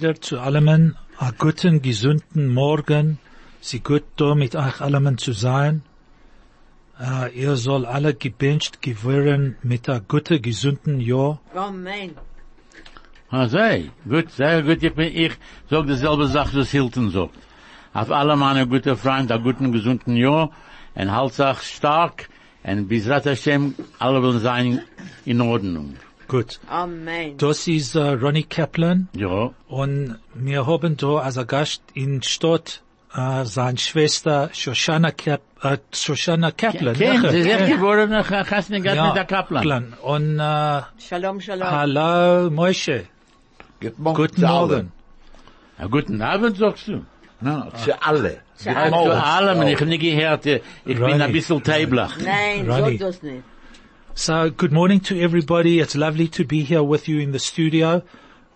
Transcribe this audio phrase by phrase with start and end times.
[0.00, 3.18] wieder zu allem a guten, gesunden Morgen.
[3.60, 5.82] Sie gut da mit euch allem zu sein.
[6.98, 11.38] Äh, ihr soll alle gebencht geworden mit a guten, gesunden Jahr.
[11.54, 12.12] Amen.
[13.30, 14.82] Ah, sehr gut, sehr gut.
[14.82, 15.32] Ich, bin, ich
[15.68, 17.36] sag dieselbe Sache, was Hilton sagt.
[17.92, 20.50] Auf alle meine gute Freunde, einen guten, gesunden Jahr,
[20.94, 22.30] und halt sich stark,
[22.64, 24.80] und bis Hashem, alle will sein
[25.26, 25.96] in Ordnung.
[26.30, 26.60] Gut.
[26.68, 27.36] Amen.
[27.38, 29.08] Das ist äh, Ronnie Kaplan.
[29.16, 35.78] Ja, Und wir haben da als Gast in Stadt äh, seine Schwester Shoshana, Kap, äh,
[35.92, 36.94] Shoshana Kaplan.
[36.94, 37.66] Ken, sie ist Ja.
[37.66, 39.94] geworden, nach Ja, mit der Kaplan.
[40.02, 41.68] Und äh, Shalom, shalom.
[41.68, 43.06] hallo Moshe.
[43.80, 44.16] Guten Morgen.
[44.16, 44.42] Guten.
[44.42, 44.92] Morgen.
[45.80, 47.04] Ja, guten Abend, sagst du.
[47.40, 48.38] Nein, zu alle.
[48.76, 48.90] Allen.
[48.92, 49.10] Morgen.
[49.10, 52.16] Zu allem, ich nicht gehört, ich bin ein bisschen teiblach.
[52.22, 53.42] Nein, sag das nicht.
[54.14, 55.78] So, good morning to everybody.
[55.78, 58.02] It's lovely to be here with you in the studio.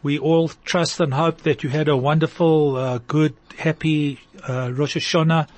[0.03, 4.97] We all trust and hope that you had a wonderful, uh, good, happy uh, Rosh
[4.97, 5.49] Hashanah,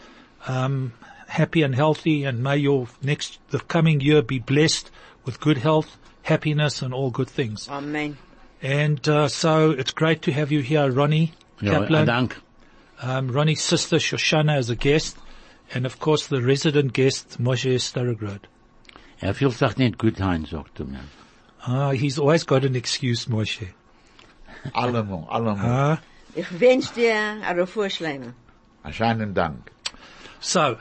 [0.46, 0.92] um,
[1.26, 4.90] happy and healthy, and may your next, the coming year be blessed
[5.24, 7.68] with good health, happiness, and all good things.
[7.68, 8.16] Amen.
[8.62, 12.36] And uh, so it's great to have you here, Ronnie Ja, Kaplan, dank.
[13.02, 15.16] um, Ronnie's sister Shoshana as a guest,
[15.74, 18.42] and of course the resident guest Moshe Starograd.
[19.20, 21.00] Er fühlt sich nicht gut ein, sagt er mir.
[21.60, 23.66] Ah, he's always got an excuse, Moshe.
[24.72, 25.64] Allemal, allemal.
[25.66, 25.98] Ah.
[26.34, 27.14] Ich wünsch dir
[27.46, 28.34] eine Vorschläge.
[28.84, 29.70] Erscheinen Dank.
[30.40, 30.76] So,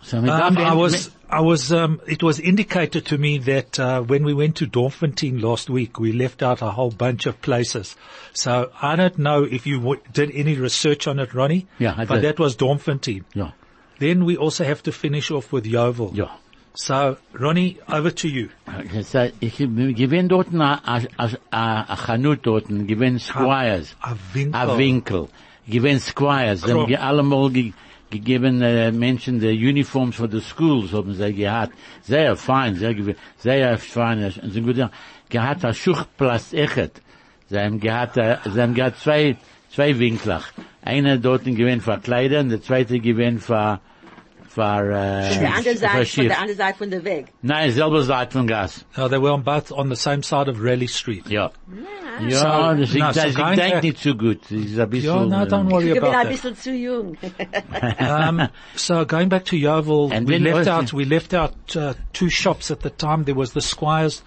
[0.00, 3.78] So, mit um, dem- I was, I was, um, it was indicated to me that
[3.80, 7.40] uh, when we went to Doornfontein last week, we left out a whole bunch of
[7.40, 7.96] places.
[8.32, 11.66] So I don't know if you w- did any research on it, Ronnie.
[11.80, 12.24] Yeah, I but did.
[12.24, 13.24] that was Doornfontein.
[13.34, 13.52] Ja,
[13.98, 16.14] Then we also have to finish off with Yeoville.
[16.14, 16.28] ja.
[16.80, 18.50] So, Ronnie, over to you.
[18.68, 23.96] Heißt, Ich gewinn dort a, Chanut dort, gewinn Squires.
[24.00, 24.54] A Winkel.
[24.54, 25.28] A Winkel.
[25.66, 26.62] Gewinn Squires.
[26.62, 27.72] Sie haben allemal ge,
[28.10, 31.72] gegeben äh, Menschen die Uniforms für die Schools haben sie gehabt.
[32.02, 32.94] Sehr fein, sehr
[33.38, 34.22] sehr fein.
[34.40, 34.90] Und sie haben gut,
[35.30, 37.02] gehabt a Schuchplatz echet.
[37.50, 39.36] Sie haben gehabt, sie haben gehabt zwei,
[39.68, 40.42] zwei Winkler.
[40.82, 43.80] Einer dort gewinn für Kleider und der zweite gewinn für,
[44.58, 46.26] für, äh, Von der anderen für Seite, von Schiff.
[46.28, 47.26] der anderen Seite von der Weg.
[47.42, 48.84] Nein, selber Seite von Gas.
[48.96, 51.28] Uh, they were on both on the same side of Raleigh Street.
[51.28, 51.50] Ja.
[52.20, 54.40] So- Ja, das na, so das going denkt back- nicht so gut.
[54.42, 56.28] Das ist ein bisschen, Yeah, no, don't worry Ich bin about ein that.
[56.30, 57.16] bisschen zu jung.
[58.00, 61.52] Um, so going back to Yeoville, And we then left also- out, we left out,
[61.76, 63.24] uh, two shops at the time.
[63.24, 64.22] There was the Squires,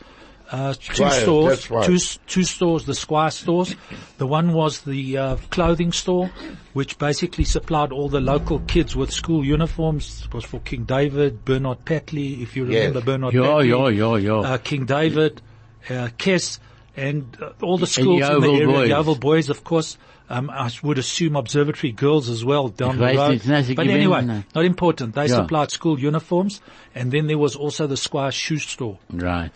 [0.52, 1.86] uh, two Squires, stores, right.
[1.86, 1.98] two,
[2.28, 3.76] two stores, the Squire stores.
[4.18, 6.30] The one was the, uh, clothing store,
[6.74, 10.24] which basically supplied all the local kids with school uniforms.
[10.26, 12.88] It was for King David, Bernard Patley, if you Yes.
[12.88, 13.68] remember Bernard Ja, Patley.
[13.70, 14.40] Yeah, yeah, ja.
[14.54, 15.42] Uh, King David,
[15.90, 16.60] uh, Kess,
[16.98, 18.68] and uh, all the schools in the area.
[18.68, 18.90] boys.
[18.90, 19.98] Yeovil boys, of course.
[20.30, 23.32] Um, I would assume observatory girls as well down Ich the road.
[23.32, 25.14] nicht, nein, sie but anyway, not important.
[25.14, 25.36] They Ja.
[25.42, 26.62] supplied school uniforms,
[26.96, 28.98] and then there was also the Squire shoe store.
[29.12, 29.52] Right.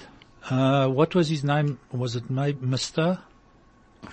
[0.50, 1.78] Uh, what was his name?
[1.92, 3.20] Was it maybe Mister?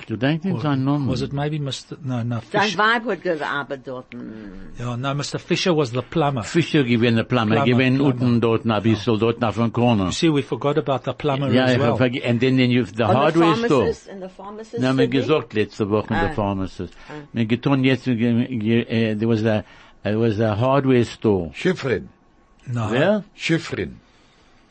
[0.07, 1.07] Du denkst nicht seinen Namen.
[1.09, 1.99] Was it maybe Mister?
[2.03, 2.79] No, no, Sein Fisher.
[2.79, 4.07] Weib hat gearbeitet dort.
[4.81, 6.43] Yeah, no, Mister Fisher was the plumber.
[6.45, 8.15] Fischer gewinnt der Plummer, Plummer, gewinnt Plummer.
[8.15, 10.07] unten dort ein bisschen, dort nach von Corner.
[10.07, 11.91] You see, we forgot about the plumber Ja, as ich well.
[11.91, 13.69] hab verge- and then, then you, the Und der hardware store.
[13.69, 14.79] Pharmacist, und der Pharmacist.
[14.83, 15.21] Na, mir für dich?
[15.21, 16.21] gesagt letzte Woche, Ah.
[16.25, 16.95] der Pharmacist.
[17.35, 19.65] Mir getan jetzt, äh, there was a,
[20.05, 21.51] there was a hardware store.
[21.53, 22.09] Schifrin.
[22.67, 23.25] No, Wer?
[23.35, 23.97] Schifrin.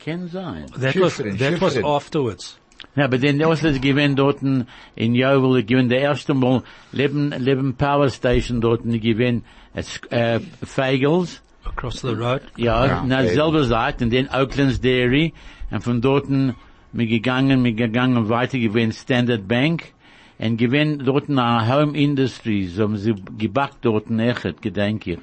[0.04, 0.66] Kann sein.
[0.78, 1.84] that was Schifrin, that was Schifrin.
[1.84, 2.58] afterwards.
[2.96, 6.62] Ja, aber dann also es gewinnt dort in Yeoville, gewinnt der erste Mal
[6.92, 9.44] Leben, Leben Power Station dort, gewinnt,
[9.74, 11.40] äh, eh, Feigels.
[11.64, 12.42] Across the road.
[12.56, 13.34] Ja, Ja, na eben.
[13.34, 15.32] selber Seite, und dann Oakland's Dairy,
[15.70, 19.92] und von dort mir gegangen, mir gegangen weiter gewinnt Standard Bank,
[20.38, 25.18] und gewinnt dort nach Home Industries, haben sie gebackt dort echt, gedenke ich.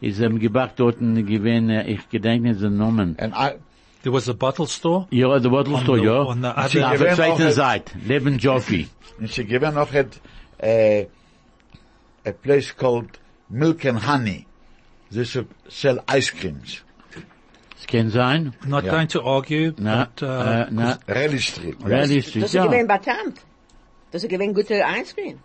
[0.00, 3.16] Ist ähm, gebackt dort gewinnt, äh, eh, ich gedenke nicht den Namen.
[3.18, 3.58] And I,
[4.04, 5.06] There was a bottle store.
[5.10, 6.20] Ja, der Bottle Store, the- ja.
[6.22, 8.88] on the Auf other- der gewinnt zweiten Seite, Leben Joffi.
[9.18, 10.20] and she given noch at,
[10.62, 11.06] uh,
[12.26, 13.18] a place called
[13.48, 14.46] Milk and Honey.
[15.10, 16.82] They is sell ice creams.
[17.78, 18.52] Es kann sein.
[18.66, 18.92] Not Yeah.
[18.94, 21.76] going to argue, Na, but uh, äh, na, Raleigh Street.
[21.82, 22.66] Raleigh Das Street, ist ja.
[22.66, 23.40] gewinn bekannt.
[24.10, 25.38] Das ist gewinn gute Eiscreme.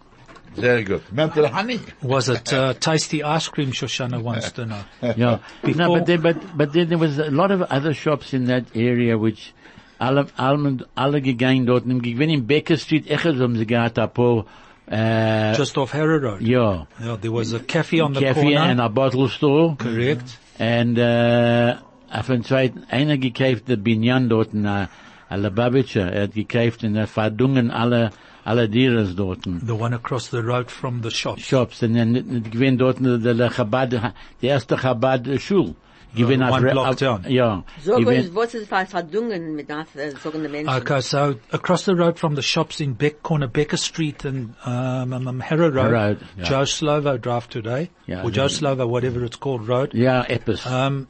[0.55, 1.01] Very good.
[1.11, 1.79] Milk and Honey.
[2.01, 3.71] was it uh, tasty ice cream?
[3.71, 4.81] Shoshana wants to know.
[5.01, 5.39] Yeah.
[5.63, 8.45] Before- no, but then, but, but then there was a lot of other shops in
[8.45, 9.53] that area which
[9.99, 11.85] alle, alle, alle gegangen dort.
[11.85, 14.45] Und ich bin in Baker Street, echt haben sie gehabt, ein paar,
[14.89, 16.41] äh, Just off Harrow Road.
[16.41, 18.57] ja, Yeah, there was a cafe on the Cafe corner.
[18.61, 19.75] and a bottle store.
[19.77, 20.37] Correct.
[20.57, 21.75] And, äh,
[22.11, 24.87] auf dem zweiten, einer gekauft, der Binyan dort, in, äh,
[25.29, 28.09] a Lubavitcher, er hat gekauft und er verdungen alle,
[28.49, 29.43] alle Dieres dort.
[29.43, 31.39] The one across the road from the shop.
[31.39, 35.75] Shops, und dann gewinn dort der der Chabad, die erste Chabad Schul.
[36.15, 37.23] Gewinn Uh, auf one Re- block down.
[37.29, 37.63] Ja.
[37.85, 37.91] So,
[38.33, 40.11] was ist was verdungen mit das, äh,
[40.49, 40.67] Menschen?
[40.81, 45.13] Okay, so across the road from the shops in Beck, corner Becker Street and um,
[45.13, 46.45] um, um, Harrow Road, Road, yeah.
[46.49, 48.47] Joe Slovo Drive today, Yeah, or Joe.
[48.47, 49.93] Slovo, whatever it's called, road.
[49.93, 50.65] Ja, etwas.
[50.65, 51.07] Um,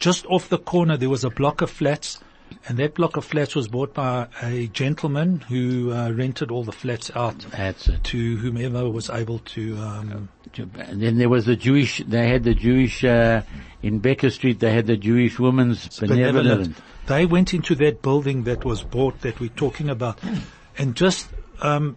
[0.00, 2.18] just off the corner there was a block of flats,
[2.68, 6.72] and that block of flats was bought by a gentleman who uh, rented all the
[6.72, 8.04] flats out That's it.
[8.04, 9.76] to whomever was able to.
[9.78, 13.42] Um, And then there was the Jewish, they had the Jewish, uh,
[13.82, 16.34] in Becker Street, they had the Jewish Women's Benevolent.
[16.44, 16.76] benevolent.
[17.06, 20.18] They went into that building that was bought that we're talking about,
[20.78, 21.28] and just
[21.60, 21.96] um,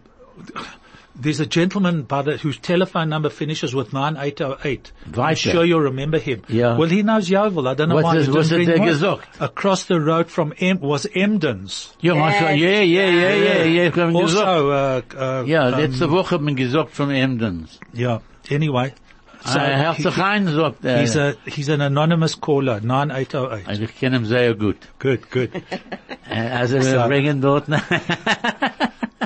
[1.20, 4.92] there's a gentleman by the, whose telephone number finishes with nine eight oh eight.
[5.16, 6.42] I'm sure you'll remember him.
[6.48, 6.76] Yeah.
[6.76, 7.66] Well, he knows Yovel.
[7.68, 8.16] I don't know What why.
[8.18, 9.26] is- he was didn't it bring gesagt?
[9.40, 11.92] Across the road from em, was Emden's.
[12.00, 14.46] Ja, yeah, yeah, yeah, yeah, yeah, yeah, ich hab ihn gesagt.
[14.46, 17.80] Also, uh, uh, Ja, um, letzte Woche hat gesagt von Emdens.
[17.94, 18.20] yeah.
[18.50, 18.92] Anyway,
[19.44, 21.00] so Er hat he- sich sagt er.
[21.00, 22.80] he's a he's an anonymous caller.
[22.80, 23.68] Nine eight oh eight.
[23.68, 24.76] Also ich kenne ihn sehr gut.
[24.98, 25.50] Good, good.
[26.30, 27.68] Äh, Also wir So- bringen dort,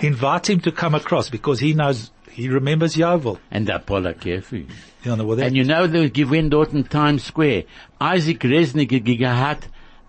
[0.02, 3.38] Invite him to come across because he knows he remembers Yovel.
[3.50, 4.66] and Paula Käfig.
[5.04, 7.64] You know, well, And you know they gewinn dort in Times Square.
[8.00, 9.68] Isaac Resnick gehabt,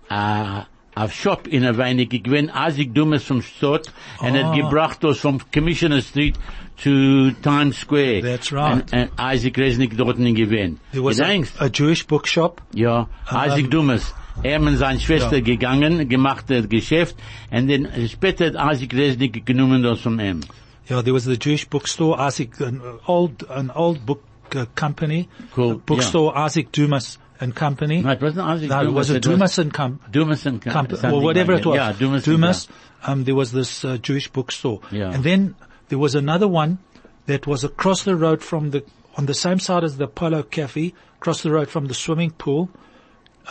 [0.09, 0.63] uh,
[0.95, 3.87] a shop in a weinig gewinn Isaac Dummes vom Stott
[4.21, 4.43] and Ah.
[4.43, 6.37] hat gebracht us from Commissioner Street
[6.77, 8.21] to Times Square.
[8.21, 8.73] That's right.
[8.73, 10.77] And, and Isaac Resnick dort in gewinn.
[10.91, 12.61] there was a, a Jewish bookshop.
[12.73, 14.13] Ja, Isaac Ähm, Dummes.
[14.41, 15.43] Er und seine Schwester ja.
[15.43, 17.15] gegangen, gemacht das Geschäft,
[17.51, 20.41] und dann später hat Isaac Resnick genommen das von ihm.
[20.89, 24.21] Yeah, there was the Jewish bookstore, Isaac, an old, an old book
[24.55, 25.29] uh, company.
[25.55, 28.01] Cool, A bookstore, Isaac Dumas and Company.
[28.01, 30.45] No, it wasn't Isaac No, it Dumas, was a it was- Dumas and Com- Dumas
[30.45, 31.75] and Co- Company, or whatever like it was.
[31.77, 32.23] Yeah, Dumas.
[32.23, 32.67] Dumas.
[33.05, 34.81] Um, there was this uh, Jewish bookstore.
[34.91, 35.11] Yeah.
[35.11, 35.55] And then
[35.89, 36.79] there was another one
[37.27, 38.83] that was across the road from the,
[39.15, 42.69] on the same side as the Polo Cafe, across the road from the swimming pool,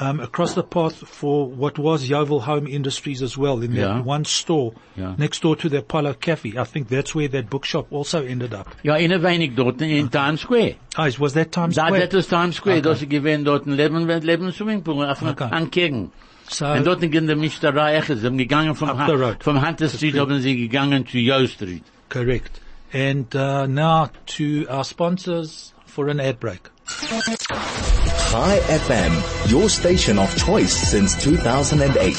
[0.01, 3.95] um, across the path for what was Yovel Home Industries as well, in Yeah.
[3.95, 5.15] that one store Yeah.
[5.19, 6.55] next door to the Polo Cafe.
[6.59, 8.69] I think that's where that bookshop also ended up.
[8.83, 10.77] Ja, in ein wenig dort in Times Square.
[10.97, 12.07] Oh, was that Times Square?
[12.09, 12.83] das ist Times Square, Okay.
[12.89, 15.49] das gewesen dort ein Leben, Leben Swimmingpool, auf Okay.
[15.51, 16.11] an Kegen.
[16.49, 19.37] so, Und dort in der Mischerei, sie sind gegangen vom, Up Ha- the road.
[19.45, 21.85] vom Hunter Street, haben sie gegangen zu Yo Street.
[22.09, 22.61] correct.
[22.95, 26.71] And, uh, now to our sponsors for an ad break.
[28.33, 29.13] Chai FM,
[29.51, 32.17] your station of choice since 2008.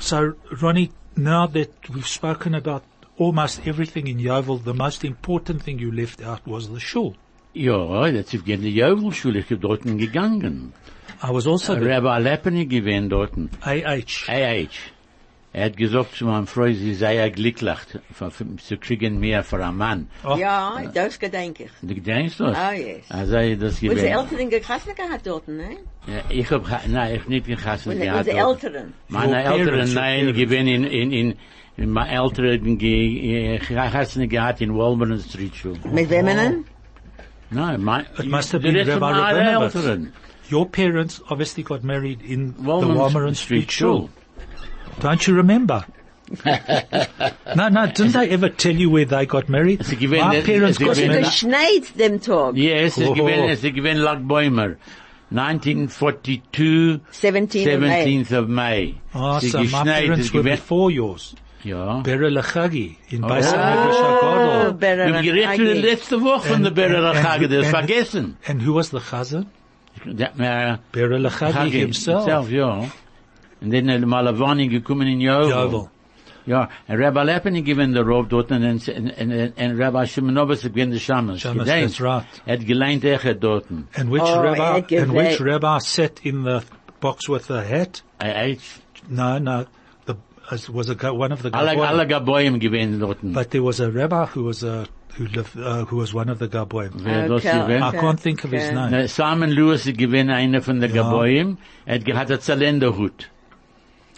[0.00, 2.82] So, Ronnie, now that we've spoken about
[3.18, 7.14] almost everything in Yeoville, the most important thing you left out was the shul.
[7.54, 10.72] Ja, das ist in der Jovelschule, ich bin dort gegangen.
[11.22, 13.30] I was also the Rabbi Leppeni gewesen dort.
[13.62, 14.26] AH.
[14.28, 14.93] AH.
[15.56, 17.78] Er hat gesagt zu meinem Freund, sie sei ja glücklich,
[18.66, 20.08] zu kriegen mehr für einen Mann.
[20.24, 20.34] Oh.
[20.36, 21.70] Ja, das gedenk ich.
[21.80, 22.56] Du denkst das?
[22.58, 23.04] Ah, yes.
[23.08, 24.06] Also, das Unsere gewesen.
[24.08, 25.76] Eltern gegessen gehabt dort, ne?
[26.08, 28.26] Ja, ich hab, nein, ich nicht gehassen Unsere, gehabt.
[28.26, 28.48] unsere.
[28.50, 28.92] Eltern.
[29.06, 31.34] Meine Eltern, nein, gewesen in, in, in,
[31.76, 35.78] in meine Eltern, ge- gehassen gehabt in Walmart Street Schule.
[35.92, 36.64] Mit wem denn?
[37.50, 39.38] Nein, mein, It must have been Rabbi.
[39.38, 40.12] Eltern.
[40.50, 44.10] Your parents obviously got married in the Walmart Walmer Street Street shul.
[45.00, 45.84] Don't you remember?
[47.54, 49.80] no, no, didn't they ever tell you where they got married?
[50.10, 51.24] My parents got married.
[51.24, 52.56] Geschneit dem Tag.
[52.56, 53.14] Ja, es ist Oh.
[53.14, 53.74] gewesen, es ist
[55.30, 58.04] 1942, 17 of May.
[58.04, 58.94] 17th of May.
[59.14, 61.34] Oh, so my parents were gewesen- before yours.
[61.64, 62.00] Ja.
[62.02, 63.28] Bere Lechagi in Oh.
[63.28, 64.72] Beis Oh, Medrash Oh, HaGadol.
[64.78, 65.80] better Wir haben geredet Rachagi.
[65.80, 68.36] letzte Woche von der Berrer And- and- Chage, das and- vergessen.
[68.46, 69.46] And who was the chazan?
[70.04, 72.50] Der- äh, uh, Bere Lechagi Chage himself.
[72.50, 72.84] ja.
[73.64, 75.50] Und dann hat Malavani gekommen in Jovel.
[75.50, 75.88] Yovel.
[76.46, 80.92] Ja, und Rabbi Leppeni gewinnt der Rob dort und, und, und, und Rabbi Shimonobis gewinnt
[80.92, 81.40] der Shamas.
[81.40, 81.96] Shamas, Gedenkt.
[81.96, 82.24] that's right.
[82.46, 83.64] Hat geleint echt dort.
[83.70, 85.44] And which Oh, rabbi, and which Gevey.
[85.52, 86.62] rabbi sat in the
[87.00, 88.02] box with the hat?
[88.20, 88.58] Hat
[89.08, 89.64] No, no,
[90.04, 90.16] the,
[90.50, 91.86] as was a, one of the alle, Gaboim.
[91.88, 93.18] alle Gaboyim gewinnt dort.
[93.22, 96.38] But there was a rabbi who was a, who lived, uh, who was one of
[96.40, 97.02] the Gaboim.
[97.04, 97.78] Wer Okay.
[97.80, 98.90] I can't think of his name.
[98.90, 101.04] Na, Simon Lewis ist gewinnt einer von der Ja.
[101.04, 101.56] Gaboyim.
[101.86, 103.30] Er hat gehabt einen Zylinderhut.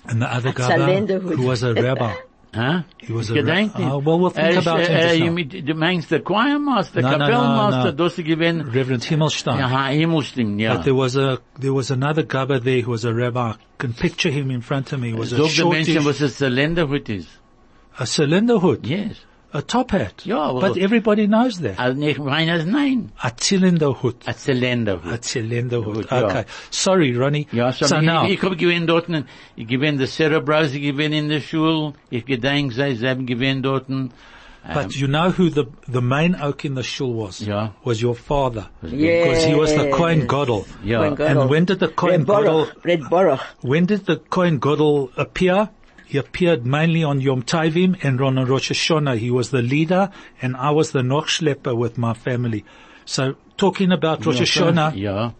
[0.08, 2.14] And the other guy who was a rabbi.
[2.54, 2.82] Huh?
[2.98, 5.20] He was a Gedenkt ra- Ah, well, we'll think Er ist, about him äh, just
[5.20, 5.32] äh, now.
[5.32, 7.92] mit- Du meinst der Choirmaster, No, no, no, no.
[7.92, 8.26] das ist.
[8.26, 9.58] Reverend Himmelstein.
[9.58, 10.74] Ja, ha, Himmelstim, ja.
[10.76, 13.50] But there was a, there was another gabba there who was a rabbi.
[13.50, 15.08] I can picture him in front of me.
[15.10, 17.28] He was a Sog der Menschen, shortish, was ein Zylinderhut ist.
[17.98, 18.86] a cylinder hood.
[18.86, 19.16] Yes.
[19.52, 20.24] A top hat.
[20.24, 21.78] Ja, well- but everybody knows that.
[21.78, 23.10] Also nicht meines, nein.
[23.22, 24.16] A Zylinderhut.
[24.26, 25.00] A Zylinder.
[25.04, 25.96] A Zylinderhut.
[25.96, 26.24] Hut, ja.
[26.26, 26.44] Okay.
[26.70, 27.46] Sorry, Ronnie.
[27.52, 29.06] Ja, so, so ich, now, ich hab gewinnt dort,
[29.56, 33.64] ich gewinnt der Cerebros, ich gewinnt in der Schule, ich gedenk, sie, sie haben gewinnt
[33.64, 37.40] dort, but you know who the, the main oak in the shul was?
[37.40, 37.70] Ja.
[37.84, 38.66] Was your father.
[38.82, 39.24] Yeah.
[39.28, 40.66] Because he was the Kohen Godel.
[40.84, 41.42] ja, Kohen Gadol.
[41.42, 42.48] And when did the Kohen Red Baruch.
[42.74, 43.40] Godel, Red Baruch.
[43.62, 45.68] when did the Kohen Godel appear?
[46.08, 49.18] He appeared mainly on Yom Tovim and on Rosh Hashanah.
[49.18, 50.10] He was the leader
[50.40, 52.64] and I was the Nochschlepper with my family.
[53.04, 55.32] So talking about Rosh Hashanah, ja.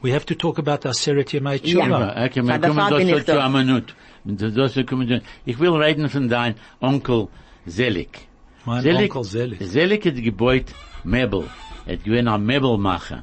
[0.00, 1.84] we have to talk about Aseret Yemei Ja.
[1.84, 2.26] Tshuva.
[2.26, 3.44] Okay, wir Van der kommen Fall das bin so ich zu da.
[3.44, 3.94] einer Minute.
[4.24, 7.28] Das- das wir kommen zu- Ich will reden von dein Onkel
[7.66, 8.26] Selig.
[8.64, 9.58] Mein Selig, Onkel Selig.
[9.60, 10.66] Selig hat gebeut
[11.04, 11.44] Möbel.
[11.84, 13.22] Er hat gewinnt ein Möbelmacher.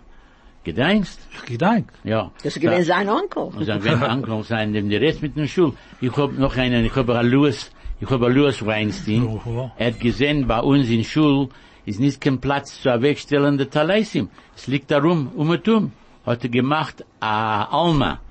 [0.63, 1.19] Gedenkst?
[1.45, 1.91] Gedank.
[2.03, 2.31] Ja.
[2.37, 3.43] Das ist gewesen sein Onkel.
[3.43, 5.73] Und wenn Onkel sein, dem der Rest mit dem Schul.
[5.99, 9.41] Ich hab noch einen, ich hab ein Louis, ich hab ein Louis Weinstein.
[9.77, 11.49] Er hat gesehen, bei uns in Schul
[11.85, 14.29] ist nicht kein Platz zu wegstellen der Talaisim.
[14.55, 15.91] Es liegt darum, um und um.
[16.25, 18.21] Hat er gemacht, a Alma.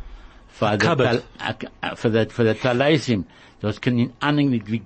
[0.48, 1.22] Für der
[1.96, 3.26] für der, für der Talaisim.
[3.60, 4.82] Das kann ihn anhängen, wie,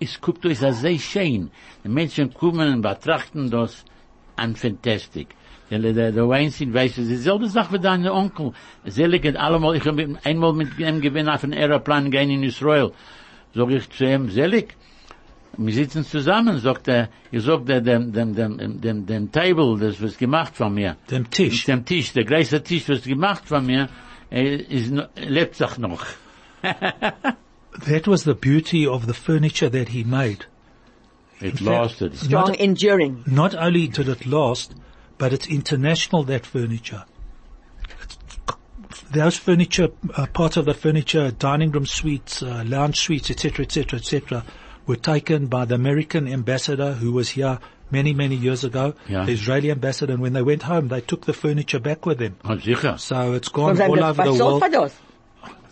[0.00, 1.50] es guckt euch das sehr schön.
[1.84, 3.84] Die Menschen kommen und betrachten das
[4.36, 5.28] an fantastic.
[5.70, 8.52] Der, der, der Weinstein weiß, es dieselbe Sache wie dein Onkel.
[8.84, 12.92] Selig hat allemal, ich habe einmal mit ihm gewinnt auf einen Aeroplan gehen in Israel.
[13.54, 14.76] Sag ich zu ihm, Selig,
[15.56, 20.02] wir sitzen zusammen, sagt er, ich sag der, dem, dem, dem, dem, dem Table, das
[20.02, 20.96] was gemacht von mir.
[21.10, 21.64] Dem Tisch.
[21.64, 23.88] Dem Tisch, der größte Tisch, was gemacht von mir,
[24.30, 26.04] er ist, lebt sich noch.
[27.86, 30.46] That was the beauty of the furniture that he made.
[31.40, 32.16] It lasted.
[32.16, 33.22] Strong, Not- enduring.
[33.26, 34.74] Not only did it last,
[35.18, 37.04] but it's international, that furniture.
[39.10, 43.98] Those furniture, uh, part of the furniture, dining room suites, uh, lounge suites, etc., etc.,
[43.98, 44.44] etc.,
[44.86, 47.58] were taken by the American ambassador who was here
[47.90, 49.24] many, many years ago, Yeah.
[49.24, 52.36] the Israeli ambassador, and when they went home, they took the furniture back with them.
[52.44, 52.56] Oh.
[52.96, 54.92] So it's gone sie all over the versorgt world.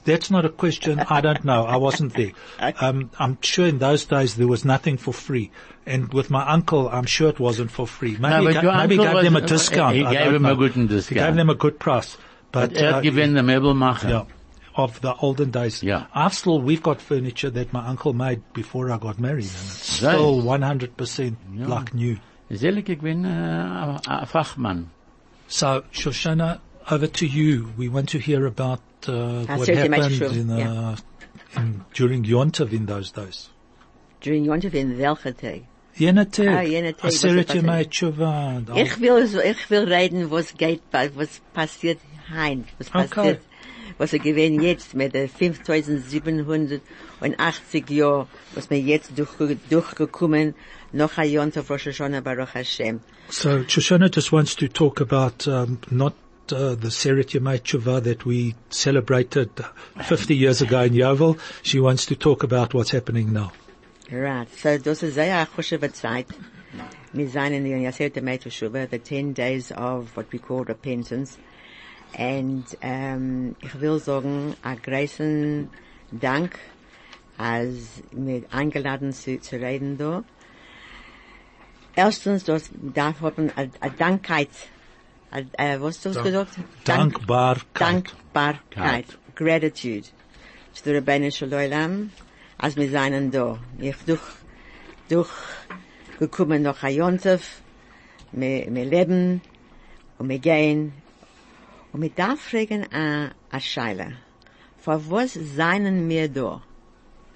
[0.04, 0.20] Für das?
[0.20, 1.00] That's not a question.
[1.00, 1.64] I don't know.
[1.64, 2.32] I wasn't there.
[2.80, 5.50] Um, I'm sure in those days there was nothing for free.
[5.86, 8.16] And with my uncle, I'm sure it wasn't for free.
[8.18, 9.96] Maybe, but he, your ga- maybe he uncle gave them a discount.
[9.96, 10.54] he I gave don't a know.
[10.56, 10.72] good
[11.08, 12.16] He gave them a good price.
[12.52, 14.08] But, Er uh, hat gewinnt der Möbelmacher.
[14.10, 14.24] yeah,
[14.76, 15.82] of the olden days.
[15.82, 16.04] Yeah.
[16.14, 20.02] I've still, we've got furniture that my uncle made before I got married and it's
[20.02, 20.14] Right.
[20.14, 21.36] still 100%
[21.68, 22.18] like new.
[22.54, 24.90] Selig, ich bin äh, ein ein Fachmann.
[25.48, 27.70] So, Shoshana, over to you.
[27.78, 30.96] We want to hear about uh, what happened in, uh,
[31.56, 33.48] in, during Yontov in those days.
[34.20, 35.64] During Yontif in welcher Tag?
[35.98, 36.48] Jener Tag.
[36.48, 38.62] Ah, jener Tag, Aseret Yemei Tshuva.
[38.76, 41.98] Ich will, so- ich will reden, was geht, was passiert
[42.30, 43.08] heim, was Okay.
[43.08, 43.40] passiert,
[43.98, 49.30] was er gewesen jetzt mit den 5780 Jahren, was wir jetzt durch,
[49.68, 50.54] durchgekommen,
[50.92, 53.00] noch ein Jahr auf Rosh Hashanah Baruch Hashem.
[53.28, 56.14] So Shoshana just wants to talk about um, not
[56.50, 59.50] uh, the Seret Yemei Tshuva that we celebrated
[60.02, 61.38] 50 years ago in Yovel.
[61.62, 63.52] She wants to talk about what's happening now.
[64.10, 64.48] Right.
[64.56, 66.26] So ist sehr eine chushewe Zeit.
[67.12, 71.36] Wir sind in der Yaseret Teshuva, the 10 days of what we call repentance.
[72.14, 75.68] And ähm, ich will sagen, a großen
[76.10, 76.58] Dank,
[77.38, 80.24] als wir eingeladen zu, zu reden da.
[81.94, 84.81] Erstens, das darf haben, a, a Dankheit, a, a,
[85.32, 86.56] was hast du gesagt?
[86.84, 88.12] Dank- Dankbarkeit.
[88.34, 90.06] Dankbarkeit, gratitude
[90.74, 92.10] zu der Rebbeinu Shalom,
[92.58, 93.58] als wir seien da.
[93.78, 94.20] Ich durch,
[95.08, 95.30] durch
[96.18, 97.60] gekommen nach Ayontef,
[98.32, 99.40] wir, wir leben
[100.18, 100.92] und wir gehen
[101.92, 104.16] und wir darf fragen a, a Scheile.
[104.78, 106.62] Für was seien wir da?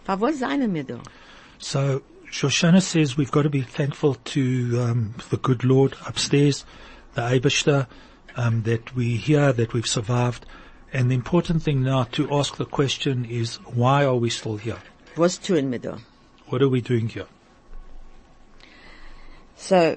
[0.04, 0.98] Für was seien wir da?
[1.58, 2.00] So
[2.30, 4.40] Shoshana says we've got to be thankful to
[4.80, 6.64] um, the good Lord upstairs,
[7.16, 7.88] the Abishta,
[8.36, 10.46] um, that we're here, that we've survived.
[10.92, 14.78] And the important thing now to ask the question is, why are we still here?
[15.16, 15.98] Was tun wir da?
[16.48, 17.26] What are we doing here?
[19.56, 19.96] So,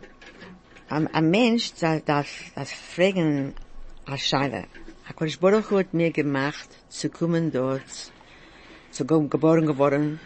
[0.90, 3.54] ein, ein Mensch darf, darf, fragen,
[4.08, 4.66] a Scheile.
[5.08, 8.12] HaKadosh Baruch Hu hat mir gemacht, zu kommen dort,
[8.92, 10.20] zu ge- geboren geworden,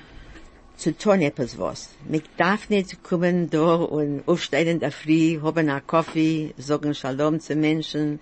[0.84, 1.96] zu tun etwas was.
[2.12, 7.40] Ich darf nicht kommen da und aufstehen in der Früh, haben einen Kaffee, sagen Shalom
[7.40, 8.20] zu Menschen.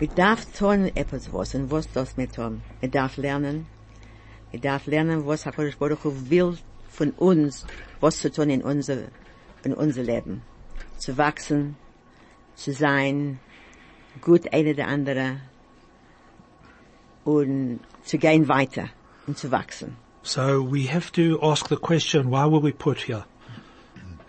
[0.00, 1.54] Ich darf tun etwas was.
[1.54, 2.62] Und was das mit tun?
[2.80, 3.66] Ich darf lernen.
[4.52, 6.56] Ich darf lernen, was HaKadosh Baruch Hu will
[6.88, 7.66] von uns,
[8.00, 8.98] was zu tun in unser,
[9.64, 10.40] in unser Leben.
[10.96, 11.76] Zu wachsen,
[12.54, 13.38] zu sein,
[14.22, 15.40] gut eine der andere
[17.24, 18.88] und zu gehen weiter
[19.26, 20.03] und zu wachsen.
[20.24, 23.24] So we have to ask the question, why were we put here?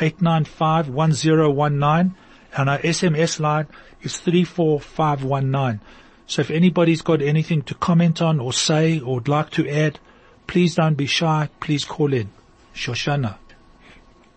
[0.00, 2.14] 061-895-1019
[2.56, 3.66] and our SMS line
[4.02, 5.80] is 34519.
[6.26, 9.98] So if anybody's got anything to comment on or say or would like to add,
[10.46, 11.48] please don't be shy.
[11.60, 12.30] Please call in.
[12.74, 13.36] Shoshana.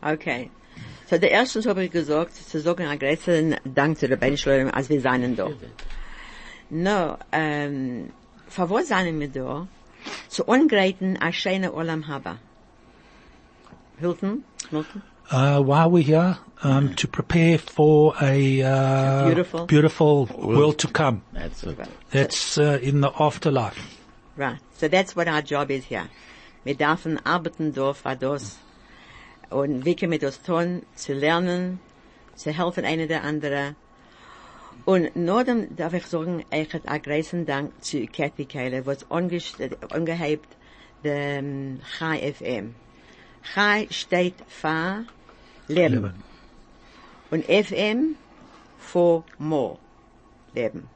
[0.04, 0.50] Okay.
[1.08, 4.90] So der erstens habe ich gesagt, zu sagen einen größeren Dank zu der Benschleurung, als
[4.90, 5.50] wir seien da.
[6.70, 8.12] No, ähm,
[8.48, 9.68] für was seien wir da?
[10.28, 12.40] Zu ungreiten a schöne Olam Haba.
[14.00, 14.44] Hilton?
[14.72, 15.04] Hilton?
[15.34, 16.38] Uh, why are we here?
[16.62, 19.66] Um, to prepare for a, uh, Beautiful.
[19.66, 21.24] beautiful world to come.
[21.34, 21.78] That's it.
[22.12, 23.98] That's uh, in the afterlife.
[24.38, 24.60] Right.
[24.78, 26.08] So that's what our job is here.
[26.64, 28.58] Wir dürfen arbeiten da für das.
[29.50, 30.84] Und wie können wir das tun?
[30.96, 31.80] Zu lernen,
[32.36, 33.76] zu helfen einer der andere.
[34.86, 39.10] Und nur dann darf ich sagen, ich hätte einen großen Dank zu Kathy Keller, was
[39.10, 39.58] angest-
[39.92, 40.48] angehebt
[41.04, 42.76] dem Chai FM.
[43.54, 45.06] Chai steht für
[45.68, 45.94] Leben.
[45.96, 46.14] Leben.
[47.32, 48.16] Und FM
[48.80, 49.78] für more
[50.54, 50.88] Leben.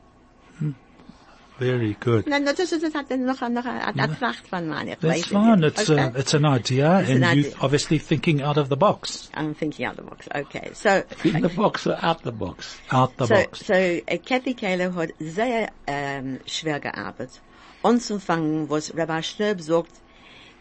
[1.60, 2.28] Very good.
[2.28, 4.86] Nein, das ist das hat noch noch eine Tracht von mir.
[4.92, 5.66] Ich That's fine.
[5.66, 6.06] It's, Okay.
[6.06, 7.54] uh, it's an idea It's and an you're idea.
[7.62, 9.32] obviously thinking out of the box.
[9.34, 10.28] I'm thinking out the box.
[10.36, 12.78] Okay, so In the box or out the box?
[12.92, 13.66] Out the so box.
[13.66, 17.42] so uh, Kathy Keller hat sehr ähm, schwer gearbeitet.
[17.82, 19.92] Anzufangen, was Rabbi Sturb sagt,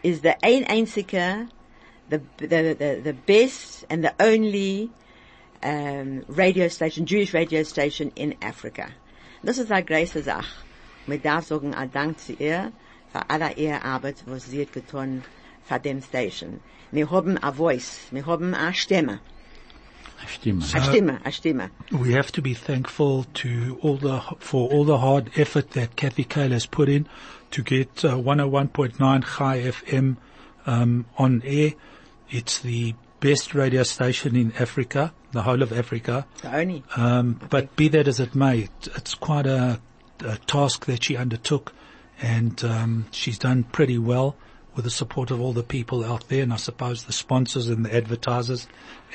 [0.01, 1.47] ist der ein einzige,
[2.09, 4.89] the the the, the best and the only
[5.63, 8.89] um, radio station, Jewish radio station in Africa.
[9.43, 10.47] Das ist eine große Sache.
[11.05, 12.71] Man darf sagen, ein Dank zu ihr
[13.11, 15.23] für alle ihre Arbeit, was sie hat getan
[15.63, 16.59] für dem Station.
[16.91, 19.19] Wir haben a voice, wir haben a Stimme,
[20.25, 20.63] Stimme.
[20.63, 21.69] a Stimme, a Stimme.
[21.91, 26.23] we have to be thankful to all the for all the hard effort that Kathy
[26.23, 27.07] Cale has put in
[27.51, 30.17] to get uh, 101.9 Chai FM
[30.65, 31.73] um, on air.
[32.29, 36.25] It's the best radio station in Africa, the whole of Africa.
[36.41, 36.83] The only.
[36.95, 39.79] Um, but be that as it may, it's quite a,
[40.23, 41.73] a task that she undertook,
[42.21, 44.35] and um, she's done pretty well
[44.75, 47.83] with the support of all the people out there, and I suppose the sponsors and
[47.85, 48.67] the advertisers.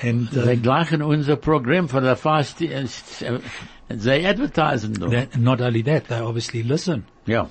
[0.03, 3.41] And uh, They gleichen unser Programm für der Fast, äh,
[3.89, 5.11] they advertisen doch.
[5.11, 7.05] that, not only that, they obviously listen.
[7.27, 7.49] Ja.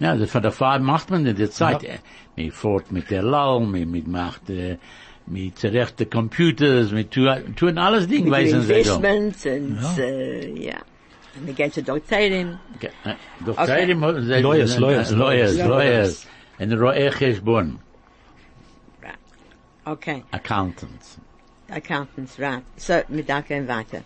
[0.00, 1.82] Ja, also für der Fahrt macht man in der Zeit.
[1.82, 1.90] Ja.
[1.92, 1.98] Ja.
[2.36, 4.76] Man fährt mit der Lal, man, man macht, äh,
[5.26, 8.96] mit zurechte Computers, mit tun, tun alles Ding, weißen Sie doch.
[8.96, 10.76] Investments und, äh, ja.
[11.36, 12.58] Und gehen zu Doktorin.
[12.80, 12.88] Sie-
[14.42, 16.26] Lawyers, lawyers, lawyers, lawyers.
[16.58, 17.78] Und Roe Cheshbon,
[19.86, 20.22] Okay.
[20.30, 21.18] accountants.
[21.68, 22.62] Accountants, right.
[22.76, 24.02] So, wir danken weiter.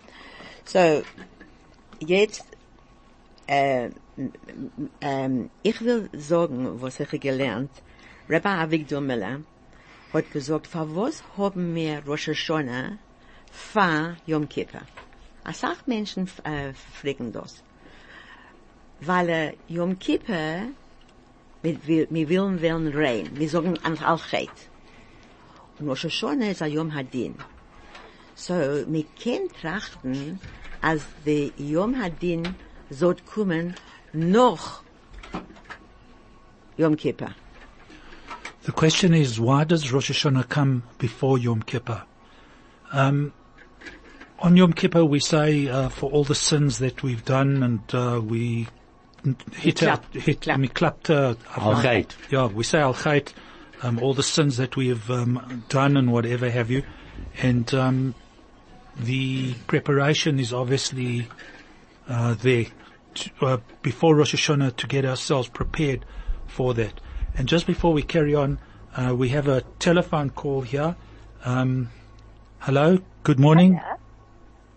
[0.65, 1.01] So,
[1.99, 2.43] jetzt,
[3.47, 3.93] äh, m- m-
[5.01, 7.71] ähm, ich will sagen, was ich gelernt.
[8.27, 9.41] Rabbi Avigdor Miller
[10.13, 12.97] hat gesagt, für was haben wir Rosh Hashanah
[13.51, 14.81] für Yom Kippur?
[15.43, 17.63] A sach Menschen äh, fragen das.
[19.01, 20.69] Weil äh, Yom Kippur,
[21.61, 23.29] wir, wir, wollen werden rein.
[23.33, 24.49] Wir sagen an Al-Chet.
[25.79, 27.35] Und Rosh Hashanah ist a Yom Hadin.
[28.35, 30.39] So, wir können trachten,
[30.81, 32.55] als der Yom Hadin
[32.89, 33.75] soll kommen
[34.13, 34.83] noch
[36.77, 37.35] Yom Kippur.
[38.63, 42.03] The question is, why does Rosh Hashanah come before Yom Kippur?
[42.91, 43.33] Um,
[44.39, 48.21] on Yom Kippur, we say uh, for all the sins that we've done, and uh,
[48.23, 48.67] we
[49.55, 51.09] hit out, hit, klapp.
[51.09, 52.15] we uh, Al Chait.
[52.29, 53.33] Yeah, we say al chait,
[53.81, 56.83] um, all the sins that we have um, done and whatever have you,
[57.41, 58.15] and um,
[58.97, 61.27] the preparation is obviously
[62.07, 62.65] uh, there
[63.19, 66.05] to, uh, before Rosh Hashanah to get ourselves prepared
[66.47, 66.99] for that.
[67.35, 68.59] And just before we carry on,
[68.95, 70.95] uh, we have a telephone call here.
[71.45, 71.89] Um,
[72.59, 73.79] hello, good morning.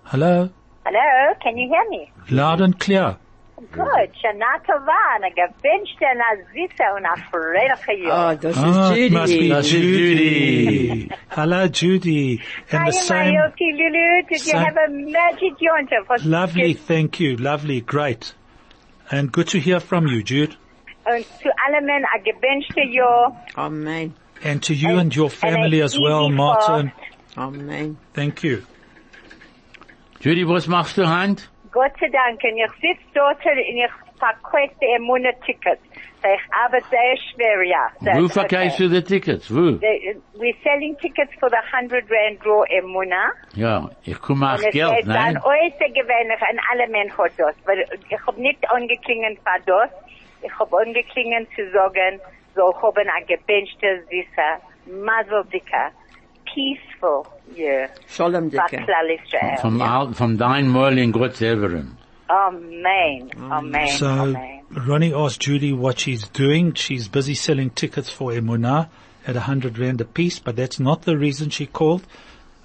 [0.05, 0.51] Hello,
[0.85, 2.11] Hello, can you hear me?
[2.31, 3.17] loud and clear.
[3.70, 8.37] Gut, Shana Tova, and a gewünschte, and a süße, und a fröhliche Oh, Jahr.
[8.37, 9.62] das Ah, ist must be Judy.
[9.62, 11.09] Judy.
[11.29, 12.40] Hello, Judy.
[12.72, 16.05] And Hi, the same, Mayoti Lulu, did you have a magic yonta?
[16.07, 18.35] for- lovely, thank you, lovely, great.
[19.11, 20.57] And good to hear from you, Jude.
[21.07, 23.33] Und zu allen a gewünschte Jahr.
[23.57, 24.14] Amen.
[24.44, 26.90] And to you and your family a as well, Martin.
[27.37, 27.96] Amen.
[28.12, 28.62] Thank you.
[30.20, 31.48] Judy, was machst du Hand?
[31.73, 35.83] Gott sei Dank, und ich sitze dort und ich verkaufe die Immune-Tickets.
[36.25, 37.91] Ich arbeite sehr schwer, ja.
[38.15, 39.51] Wo verkaufst du die Tickets?
[39.51, 39.81] Wo?
[40.39, 43.33] We're selling tickets for the 100 Rand draw Emuna.
[43.55, 45.37] Ja, ich komme es Geld, ist dann nein?
[45.39, 47.57] äußerst gewöhnlich an alle Menschen das.
[47.65, 49.91] Weil ich hab nicht angeklingen für das.
[50.43, 52.21] Ich hab angeklingen zu sagen,
[52.55, 54.61] so haben ein gewünschte, süßer,
[55.05, 55.91] mazeldicker,
[56.55, 57.91] peaceful year.
[58.09, 58.85] Shalom für Dicke.
[58.85, 59.59] Klal Israel.
[59.61, 61.97] Vom, Al- vom dein Mal in Gott Severin.
[62.29, 63.31] Amen.
[63.51, 63.88] Amen.
[63.88, 64.61] So, Amen.
[64.71, 66.75] Ronnie asked Judy what she's doing.
[66.75, 68.88] She's busy selling tickets for Emunah
[69.27, 72.03] at a hundred rand a piece, but that's not the reason she called.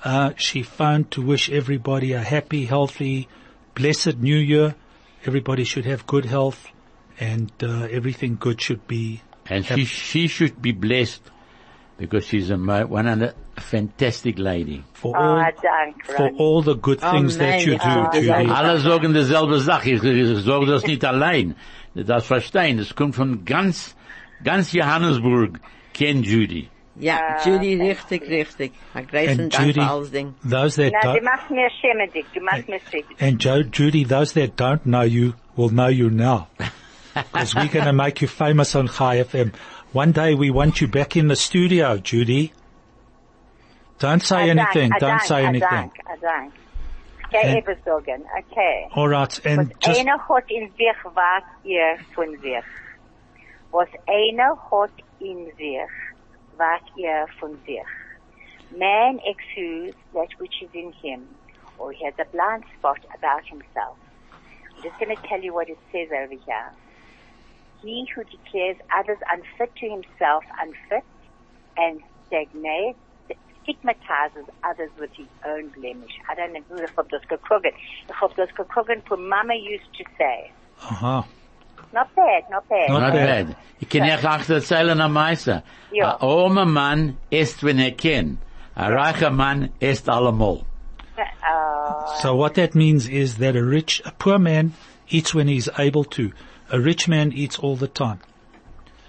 [0.04, 3.28] Uh, she phoned to wish everybody a happy, healthy,
[3.76, 4.76] blessed new year.
[5.26, 6.68] Everybody should have good health
[7.20, 9.22] and uh, everything good should be.
[9.50, 11.22] And she, she should be blessed
[11.98, 14.84] because she's a mo- one of the fantastic lady.
[14.94, 18.24] For Oh, all, dank, for all the good oh, things that you do, oh, Amen.
[18.24, 18.50] Judy.
[18.52, 19.92] Alle sagen dieselbe Sache.
[19.92, 21.56] Ich, ich sage das nicht allein.
[21.96, 22.78] Das verstehen.
[22.78, 23.96] Das kommt von ganz,
[24.44, 25.60] ganz Johannesburg.
[25.94, 26.70] Kennt Judy.
[27.00, 28.72] Ja, ah, Judy, richtig, richtig.
[28.94, 30.34] Ein großen And Dank Judy, alles Ding.
[30.44, 32.26] those that Na, don't, machst mir schämendig.
[32.34, 33.22] Du machst mir schämendig.
[33.22, 36.48] And Joe, Judy, those that don't know you will know you now.
[37.14, 39.52] Because we're going to make you famous on Chai FM.
[39.94, 42.54] One day we want you back in the studio, Judy.
[44.00, 44.92] Don't say I anything.
[44.94, 45.70] I Don't say I anything.
[45.70, 46.54] dank, I dank.
[47.28, 47.78] Okay, And- etwas.
[47.88, 48.88] Okay.
[48.94, 49.28] All right.
[49.28, 52.64] Was And just, einer hat in sich, was ihr von sich.
[53.72, 55.90] Was einer hat in sich,
[56.58, 57.82] was ihr von sich.
[58.78, 61.28] Man exudes that which is in him,
[61.78, 63.98] or he has a blind spot about himself.
[64.76, 66.72] I'm just going to tell you what it says over here.
[67.84, 71.04] He who declares others unfit to himself unfit
[71.78, 72.98] and stagnates,
[73.64, 76.12] stigmatizes others with his own blemish.
[76.30, 77.72] I don't know who the fuck das gekrogen.
[78.10, 78.50] Ich hab das
[79.18, 80.52] Mama used to say.
[80.82, 81.24] uh-huh.
[81.94, 82.90] Not bad, not bad.
[82.90, 83.48] Not Not bad.
[83.48, 83.56] bad.
[83.80, 85.64] Ich kann euch auch erzählen am Meister.
[85.92, 86.16] Ja.
[86.16, 88.40] Ein armer Mann isst, wenn er kann.
[88.76, 90.64] Ein reicher Mann isst allemal.
[91.18, 94.74] Uh, So what that means is that a rich, a poor man
[95.10, 96.32] eats when he's able to.
[96.72, 98.20] A rich man eats all the time.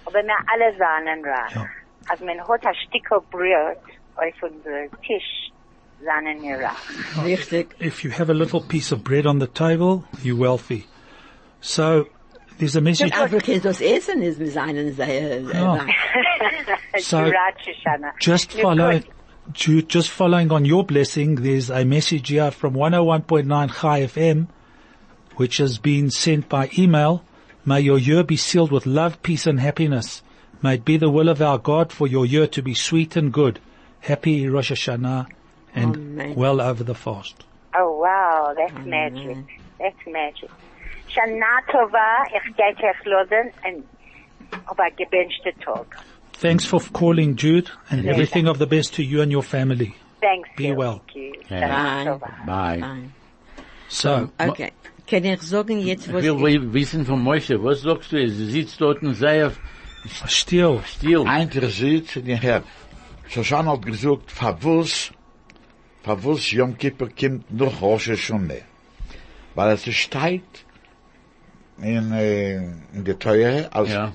[0.05, 1.55] aber wir alle seien reich.
[1.55, 1.65] Ja.
[2.09, 3.77] Als man hat ein Stück Brot
[4.15, 5.51] auf unserem Tisch,
[6.03, 7.25] seien wir reich.
[7.25, 7.75] Richtig.
[7.79, 10.85] If you have a little piece of bread on the table, you're wealthy.
[11.61, 12.05] So
[12.57, 13.13] there's a message.
[13.13, 15.85] Aber kannst das essen, ist mit seinen sehr, Ja.
[15.85, 18.13] sehr So, Du ratsch, Shoshana.
[18.19, 18.99] Just follow,
[19.53, 24.47] just following on your blessing, there's a message here from 101.9 Chai FM,
[25.35, 27.21] which has been sent by email.
[27.69, 30.23] May your year be sealed with love, peace and happiness.
[30.63, 33.31] May it be the will of our God for your year to be sweet and
[33.31, 33.59] good.
[33.99, 35.27] Happy Rosh Hashanah
[35.75, 36.33] and Amen.
[36.33, 37.43] well over the fast.
[37.77, 39.37] Oh wow, that's magic.
[39.77, 40.49] That's magic.
[41.13, 43.83] Shana Tova, ich gehe euch losen und
[44.65, 45.95] auf ein gewünschter Tag.
[46.33, 49.93] Thanks for calling Jude and everything of the best to you and your family.
[50.21, 50.49] Thanks.
[50.57, 50.75] Be you.
[50.75, 51.03] well.
[51.05, 51.33] Thank you.
[51.51, 52.03] Yeah.
[52.03, 52.79] Shana Bye.
[52.79, 53.09] Bye.
[53.89, 54.71] So, Okay.
[55.09, 58.27] Kann ich sagen jetzt, Ich was will wi- wissen von Moshe, was sagst du?
[58.29, 59.49] Sie sitzt dort und sei
[60.27, 61.25] still, still.
[61.27, 62.63] Einer sitzt und ich hab,
[63.27, 65.11] Shoshana hat gesagt, verwus,
[66.03, 68.63] verwus Yom Kippur kommt noch Rosh Hashanah.
[69.55, 70.43] Weil es steht
[71.81, 72.55] in, äh,
[72.93, 74.13] in der Teure, als Ja,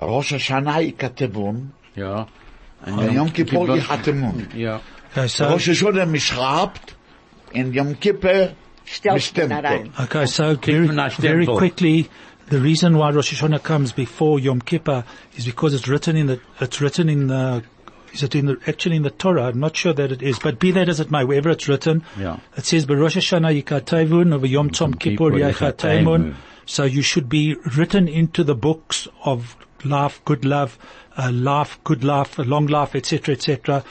[0.00, 2.26] Rosh Hashanah ikatebun, ja.
[2.86, 4.46] und Yom Kippur ikatemun.
[4.54, 4.80] Ja.
[5.16, 6.96] Rosh Hashanah mischrabt,
[7.52, 8.52] in Yom Kippur
[8.86, 9.60] stellst du da
[10.00, 10.86] Okay, so very,
[11.18, 12.08] very quickly,
[12.48, 15.04] the reason why Rosh Hashanah comes before Yom Kippur
[15.36, 17.62] is because it's written in the, it's written in the,
[18.12, 19.44] is it in the, actually in the Torah?
[19.44, 22.04] I'm not sure that it is, but be that as it may, wherever it's written,
[22.18, 22.38] Yeah.
[22.56, 26.34] it says, Rosh Hashanah yikatevun, over Yom Tzom Kippur Kippur yachatemun.
[26.66, 30.78] So you should be written into the books of life, good love,
[31.16, 33.84] uh, life, good life, long life, etc., etc.,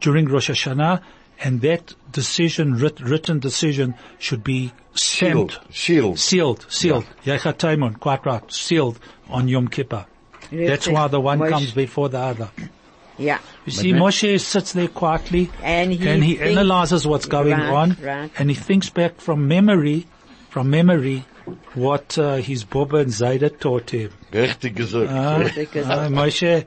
[0.00, 1.02] during Rosh Hashanah,
[1.40, 6.18] and that decision, writ, written decision, should be stamped, Sealed, sealed.
[6.18, 7.06] sealed, sealed.
[7.26, 8.98] Yechataimun, quite right, sealed
[9.28, 10.06] on Yom Kippur.
[10.50, 12.48] That's why the one Moshe- comes before the other.
[13.18, 13.38] Yeah.
[13.66, 17.70] You see, then- Moshe sits there quietly And he and he analyzes what's going Right,
[17.70, 18.30] on right.
[18.38, 20.06] and he thinks back from memory,
[20.50, 21.24] from memory
[21.74, 24.10] what uh, his Boba and Zayda taught him.
[24.32, 25.10] Richtig gesagt.
[25.10, 26.64] Ah, ah, Moshe,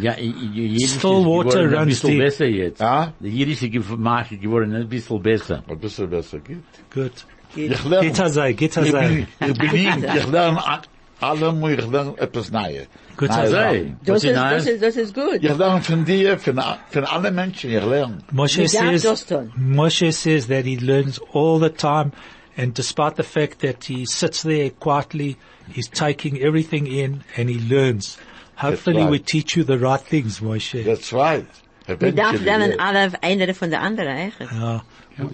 [0.00, 2.18] Ja, i- i- Jiddisch Still ist water geworden ein runs bisschen deep.
[2.20, 2.80] besser jetzt.
[2.82, 3.12] Ah?
[3.20, 5.64] Die jiddische Gemache geworden ein bisschen besser.
[5.68, 6.58] Ein bisschen besser geht.
[6.94, 7.12] good.
[7.54, 9.26] Ich Get lerne, azay, get ich azay.
[9.40, 10.82] bin, ich bin, ich lerne a-
[11.20, 12.86] allemal, ich lerne etwas Neues.
[13.16, 13.96] Gut, Neue also, Sachen.
[14.00, 14.54] Was Das ist ist, nein?
[14.54, 15.34] das ist, das ist gut.
[15.42, 18.18] Ich lerne von dir, von, von allen Menschen, ich lerne.
[18.32, 19.48] Moshe You darf says.
[19.58, 22.12] Moshe says that he learns all the time
[22.56, 25.36] and despite the fact that he sits there quietly,
[25.74, 28.16] he's taking everything in and he learns.
[28.62, 29.10] Hopefully right.
[29.10, 30.84] we teach you the right things, Moshe.
[30.84, 31.46] That's right.
[31.86, 32.78] Wir darf Eventually, lernen yes.
[32.78, 34.40] alle, einer von der anderen, echt?
[34.40, 34.80] Uh,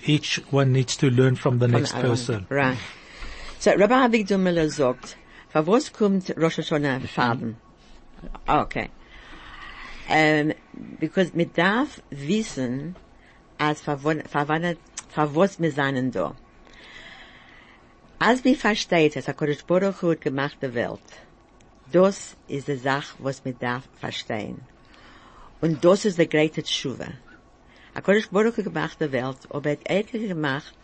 [0.07, 2.47] each one needs to learn from the Von next der person.
[2.49, 2.79] Right.
[3.59, 5.17] So, Rabbi Avigdor Miller sagt,
[5.51, 7.57] für was kommt Rosh Hashanah Farben?
[8.47, 8.88] Okay.
[10.09, 10.55] Um,
[10.99, 12.97] because wir darf wissen,
[13.59, 14.77] als für won- für wann-
[15.11, 16.35] für was wir seien da.
[18.19, 20.99] Als wir versteht, dass HaKadosh Baruch Hu hat gemacht die Welt,
[21.92, 24.61] das ist die Sache, was wir darf verstehen.
[25.61, 27.09] Und das ist die greite Tshuva.
[27.94, 30.74] HaKadosh Baruch Hu hat gemacht die Welt, aber er hat er gemacht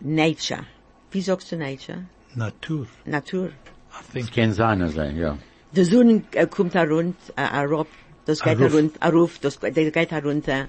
[0.00, 0.64] Nature.
[1.10, 2.04] Wie sagst du Nature?
[2.34, 3.48] Natur, Natur.
[3.48, 3.52] I
[3.92, 4.32] Das think.
[4.34, 5.36] kann sein, also, ja.
[5.72, 7.86] Die Sonne äh, kommt herunter, äh, herab,
[8.24, 8.72] das geht Aruf.
[8.72, 10.68] herunter, heruf, das, das geht herunter.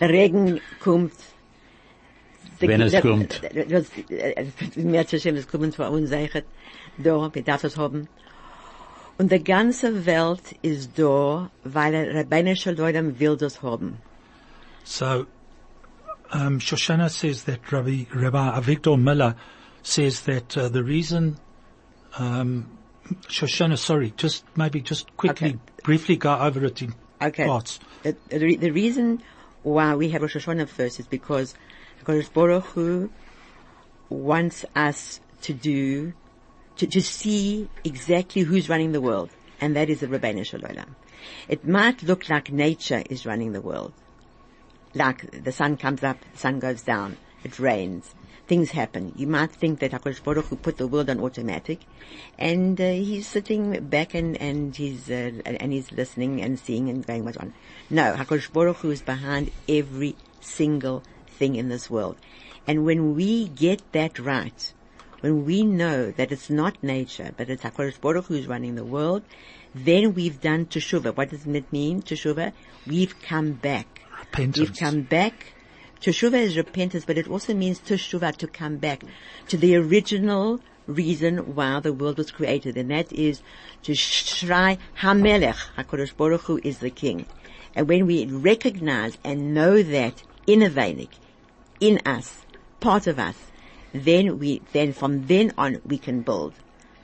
[0.00, 1.12] Der Regen kommt.
[2.60, 3.40] Wenn es der- kommt.
[4.76, 6.10] Mehr zu schön, es kommt von uns.
[6.98, 8.08] Da, wir darf es haben.
[9.18, 13.98] Und die ganze Welt ist da, weil der rabbinische Leute will das haben.
[14.84, 15.26] So,
[16.32, 19.36] um, Shoshana says that Rabbi, Rabbi Avigdor Miller
[19.82, 21.36] says that uh, the reason,
[22.18, 22.66] um,
[23.28, 25.58] Shoshana, sorry, just maybe just quickly, Okay.
[25.84, 27.46] briefly go over it in Okay.
[27.46, 27.78] parts.
[28.02, 29.22] The, the, the reason
[29.62, 31.54] why we have Rosh Hashanah first is because
[32.04, 33.10] HaKadosh Baruch Hu
[34.10, 36.12] wants us to do,
[36.76, 39.30] to, to see exactly who's running the world.
[39.60, 40.96] And that is the Rabbeinu Shalom.
[41.48, 43.92] It might look like nature is running the world.
[44.94, 48.14] Like the sun comes up, the sun goes down, it rains,
[48.46, 49.12] things happen.
[49.16, 51.80] You might think that HaKadosh Baruch Hu put the world on automatic,
[52.38, 57.06] and uh, he's sitting back and, and he's uh, and he's listening and seeing and
[57.06, 57.54] going what's on.
[57.90, 62.16] No, HaKadosh Baruch Hu is behind every single thing in this world.
[62.66, 64.72] And when we get that right,
[65.24, 69.22] when we know that it's not nature, but it's HaKadosh Baruch who's running the world,
[69.74, 71.16] then we've done Teshuvah.
[71.16, 72.52] What does it mean, Teshuvah?
[72.86, 74.02] We've come back.
[74.20, 74.58] Repentance.
[74.58, 75.54] We've come back.
[76.02, 79.02] Teshuva is repentance, but it also means teshuva to come back
[79.48, 83.40] to the original reason why the world was created, and that is
[83.84, 87.24] to shrai Hamelech, Hakadosh Baruch Hu is the King.
[87.74, 91.12] And when we recognize and know that in a Veinik,
[91.80, 92.42] in us,
[92.80, 93.36] part of us,
[93.94, 96.52] then we, then from then on we can build.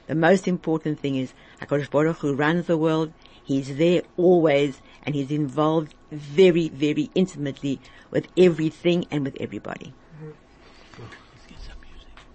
[0.08, 3.12] The most important thing is HaKadosh Baruch Hu runs the world.
[3.44, 9.94] He's there always and he's involved very, very intimately with everything and with everybody.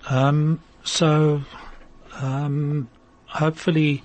[0.08, 1.42] Um, so,
[2.14, 2.88] um,
[3.26, 4.04] hopefully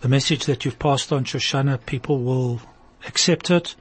[0.00, 2.60] the message that you've passed on, Shoshana, people will
[3.06, 3.76] accept it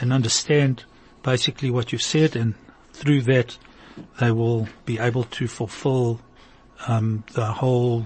[0.00, 0.84] and understand
[1.22, 2.54] basically what you've said and
[2.92, 3.58] through that
[4.20, 6.20] they will be able to fulfill
[6.88, 8.04] um, the whole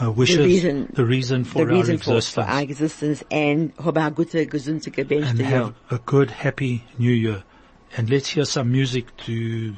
[0.00, 3.96] uh, wishes, reason- the reason for the reason our existence, for our existence and habe
[3.96, 7.44] a gute, gesunde, and have a good, happy New Year.
[7.96, 9.74] And let's hear some music to.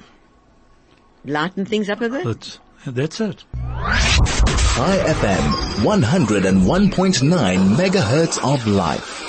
[1.24, 2.24] Lighten things up a bit.
[2.24, 3.44] But that's it.
[3.54, 9.20] Chai FM 101.9 megahertz of life.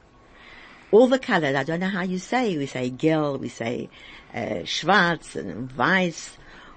[0.92, 3.90] All the colors, I don't know how you say, we say gelb, we say
[4.34, 6.32] äh, schwarz und weiß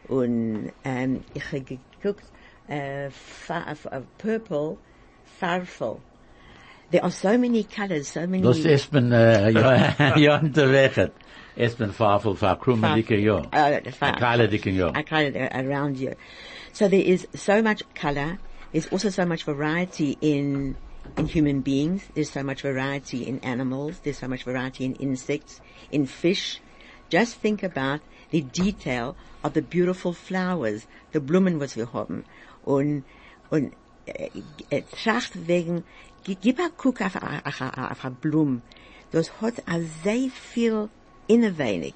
[0.09, 2.25] und ähm, um, ich habe geguckt,
[2.69, 2.73] uh,
[3.09, 4.77] f- äh, uh, purple,
[5.41, 5.97] farfel.
[6.91, 8.43] There are so many colors, so many...
[8.43, 11.11] Das ist man, ja, unterwegs.
[11.57, 13.37] Es bin Fafel, fa krumme dicke ja.
[13.53, 14.91] Oh, uh, A kleine dicke ja.
[14.95, 16.15] I kind of around you.
[16.73, 18.39] So there is so much color.
[18.73, 20.77] There's also so much variety in
[21.17, 22.03] in human beings.
[22.15, 24.01] There's so much variety in animals.
[24.01, 25.61] There's so much variety in insects,
[25.93, 26.61] in fish.
[27.09, 32.25] Just think about the detail of the beautiful flowers, the Blumen, was wir haben.
[32.65, 33.05] Und,
[33.51, 33.75] und,
[34.07, 35.85] äh, eh, äh, eh, tracht wegen,
[36.25, 38.63] gib a guck auf a, a, a Blum.
[39.11, 40.91] Das hat a sehr viel
[41.29, 41.95] innovating.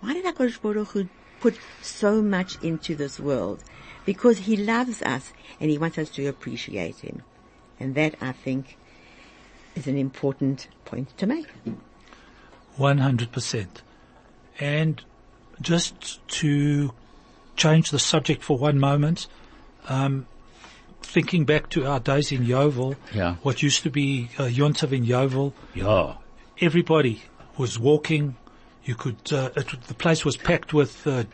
[0.00, 1.08] Why did HaKadosh Baruch Hu
[1.40, 3.62] put so much into this world?
[4.04, 7.22] Because He loves us and He wants us to appreciate Him.
[7.78, 8.76] And that, I think,
[9.74, 11.46] is an important point to make.
[12.78, 13.66] 100%.
[14.58, 15.02] And
[15.60, 16.92] just to
[17.56, 19.26] change the subject for one moment,
[19.88, 20.26] um,
[21.10, 23.34] thinking back to our days in Yeoville, Yeah.
[23.42, 26.14] what used to be uh, Yontov in Yeoville, Ja.
[26.60, 27.22] everybody
[27.56, 28.36] was walking.
[28.84, 31.24] You could, uh, it, the place was packed with uh,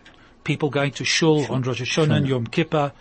[0.45, 2.93] people going to shul on Rosh Hashanah and Yom Kippur.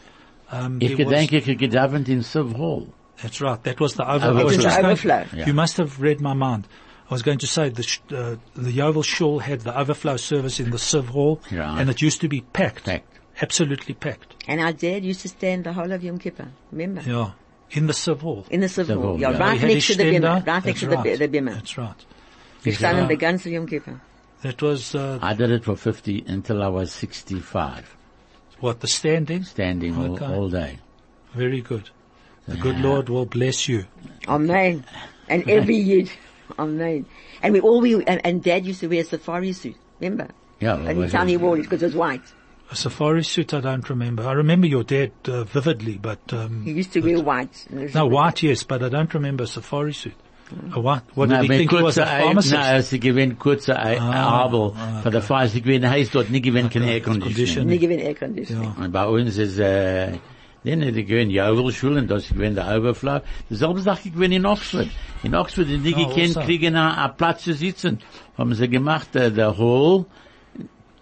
[0.52, 2.88] Um, Ich there was- gedenke, ich gedavent in Siv Hall.
[3.22, 3.62] That's right.
[3.64, 4.44] That was the over- Overflow.
[4.44, 5.26] Was It was just the going- overflow.
[5.40, 5.46] Yeah.
[5.48, 6.68] You must have read my mind.
[7.10, 10.60] I was going to say the sh- uh, the Yeoville Shul had the overflow service
[10.60, 11.80] in the Civ Hall, Right.
[11.80, 13.14] and it used to be packed, Packed.
[13.41, 14.36] Absolutely packed.
[14.48, 16.48] And our dad used to stand the whole of Yom Kippur.
[16.71, 17.02] Remember?
[17.02, 17.32] Yeah,
[17.71, 18.36] in the Civil.
[18.36, 18.45] Hall.
[18.50, 18.95] In the civil.
[18.95, 19.38] Civil, yeah, yeah.
[19.39, 20.28] right He had next to the stand bimmer.
[20.28, 20.48] out.
[20.48, 21.19] Right next to That's the, right.
[21.19, 21.54] the bimmer.
[21.54, 22.06] That's right.
[22.63, 23.08] We stand in Yeah.
[23.10, 24.02] the guns of Yom Kippur.
[24.41, 27.95] That was uh, I did it for 50 until I was 65,
[28.60, 29.43] what the standing.
[29.43, 30.26] standing all, Okay.
[30.26, 30.80] all day.
[31.34, 31.89] Very good.
[32.48, 33.86] The good Lord will bless you.
[34.28, 34.86] Amen.
[35.28, 36.06] And every year,
[36.60, 37.08] Amen.
[37.41, 39.76] And we all, we, and, and dad used to wear a safari suit.
[40.00, 40.28] Remember?
[40.60, 42.21] Yeah, And well, he tell me it wore it because it was white.
[42.76, 44.28] A safari suit, I don't remember.
[44.28, 47.56] I remember your dad uh, vividly, but um, He used to wear white.
[47.70, 50.14] And it was- no white, yes, but I don't remember a safari suit.
[50.74, 51.04] A what?
[51.16, 52.54] What Na, did he think he was a kurze Ei- pharmacist?
[52.54, 54.74] Na, sie gewinnt kurze Ei- Ah, Abel.
[55.04, 57.34] Für der Fall, sie gewinnt heißt dort, nicht gewinnt kein Air Condition.
[57.34, 57.70] Conditioning.
[57.70, 58.74] Nie gewinn Air Conditioning.
[58.78, 60.12] Und bei uns ist, äh,
[60.66, 63.22] then die gewinnt Jovel-Schulen, das gewinnt der Overflow.
[63.50, 64.90] Dieselbe Sache gewinnt in Oxford.
[65.24, 68.00] In Oxford, die Oh, gekannt kriegen einen einen Platz zu sitzen.
[68.38, 70.06] Haben sie gemacht, der Hall,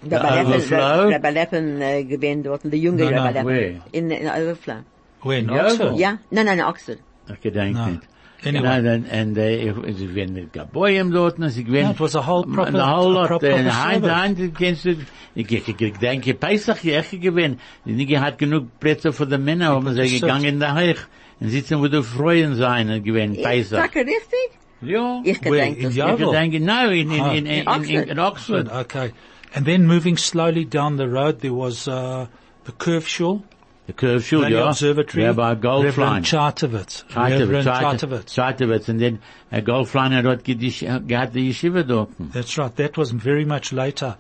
[0.05, 1.09] Der Overflow?
[1.11, 3.47] Rabbi Leppen äh, gewinn dort, der junge No, no, Rabbi Leppen.
[3.47, 3.81] where?
[3.91, 4.75] In, in Overflow.
[5.23, 5.97] Where, in Ja, Oxford?
[5.99, 6.17] Ja?
[6.31, 6.97] Nein, nein, in Oxford.
[7.31, 7.85] ich gedenke No.
[7.87, 8.01] nicht.
[8.45, 8.61] Anyway.
[8.61, 11.83] Nein, und, und, äh, ich- sie gewinnt mit Gaboyim dort, und sie gewinnt...
[11.85, 13.85] Yeah, it was a whole proper- The whole lot, proper service.
[13.85, 14.97] Heint, Heint, kennst du,
[15.33, 17.61] ich, ich, ich denke, Pesach, ja, ich gewinnt.
[17.85, 20.21] Die Nige hat genug Plätze für die Männer, haben sie sit.
[20.21, 20.97] gegangen in der Heich.
[21.39, 23.79] Und sitzen, wo die Freuen sein, und gewinnt Ist Pesach.
[23.87, 24.49] das richtig?
[24.81, 25.21] Ja.
[25.23, 25.91] Ich Where, gedenke in das.
[25.93, 26.31] Ich Yeoville?
[26.33, 27.31] denke, no, in, in, Ah.
[27.31, 28.07] in, in, in, in, Oxford.
[28.09, 28.71] in Oxford.
[28.73, 29.11] Okay.
[29.55, 32.27] And then moving slowly down the road, there was uh,
[32.65, 33.43] the Curve Shul,
[33.85, 34.69] The Curve Shul, Valley ja.
[34.69, 35.83] Observatory, Rabbi Goldflein.
[35.83, 37.03] Reverend Chartovitz.
[37.15, 38.33] Reverend Chartovitz.
[38.33, 38.87] Chartowitz.
[38.89, 39.19] Und then,
[39.51, 42.09] Herr Goldflein hat dort gedisch- gehabt Yeshiva dort.
[42.31, 42.73] That's right.
[42.77, 44.15] That was very much later.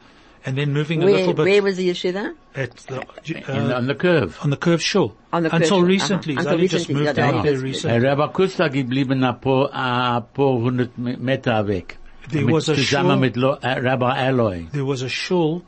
[0.45, 2.33] And then moving a little bit where was the yeshiva?
[2.53, 3.01] at the,
[3.47, 4.37] In, uh, on the curve.
[4.43, 5.15] on the Curve Shul.
[5.31, 6.33] On the Curve Until Shul, recently.
[6.33, 6.41] uh-huh.
[6.41, 7.99] Until only just moved yeah, down that there is- recently.
[7.99, 11.97] Rabbi Kuster geblieben ein paar, ein paar hundert Meter weg.
[12.33, 14.71] There was a zusammen shul- mit Lo, Rabbi Aloy.
[14.71, 15.63] There was a shul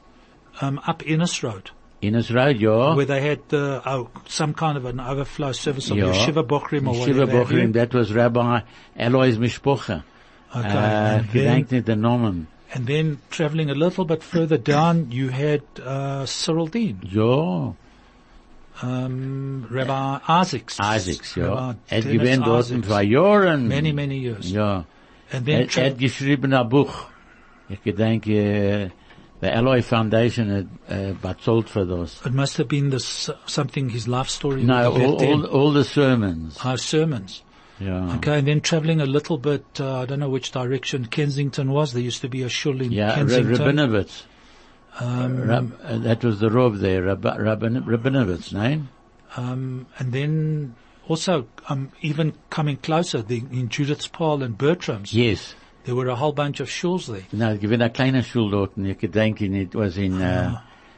[0.62, 2.96] um, up Innes Road Innes Road, ja.
[2.96, 6.08] where they had uh, oh, some kind of an overflow service of ja.
[6.08, 7.54] Yeshiva Bochrim or Yeshiva whatever.
[7.54, 7.68] you.
[7.68, 8.62] Bochrim, that was Rabbi
[8.98, 10.04] Aloy's Mishpocha.
[10.56, 10.68] Okay.
[10.68, 12.48] Äh, and, then, den Namen.
[12.74, 17.74] and then traveling a little bit further down, you had uh, Cyrildene, Ja.
[18.82, 20.80] um, Rabbi Isaacs.
[20.80, 21.54] Isaacs, ja.
[21.54, 22.88] Rabbi Er gewinnt dort Isaacs.
[22.88, 23.68] zwei Jahren.
[23.68, 24.52] Many, many years.
[24.52, 24.86] Ja.
[25.36, 26.94] And Er, then er tra- hat geschrieben ein Buch.
[27.70, 28.90] Ich gedenke, äh,
[29.42, 32.22] the Alloy Foundation hat äh, bezahlt für das.
[32.26, 34.64] it must have been this, something, his life story.
[34.64, 36.58] No, all, all, all the sermons.
[36.64, 37.42] Our sermons.
[37.80, 38.16] Ja.
[38.16, 41.92] Okay, and then traveling a little bit, uh, I don't know which direction Kensington was.
[41.92, 43.56] There used to be a shul in Yeah, Kensington.
[43.58, 44.24] Rabinowitz.
[45.02, 48.88] Um, Rab, uh, that was the Rav there, Rab, Rabin, Rabinowitz, name?
[49.36, 50.76] um, and then
[51.08, 55.56] also, um, even coming closer, the, in Judith's Paarl and Bertram's, Yes.
[55.86, 57.24] there were a whole bunch of shuls there.
[57.32, 60.58] No, ich bin ein kleiner Schul dort, und ich gedenke, it was in, uh,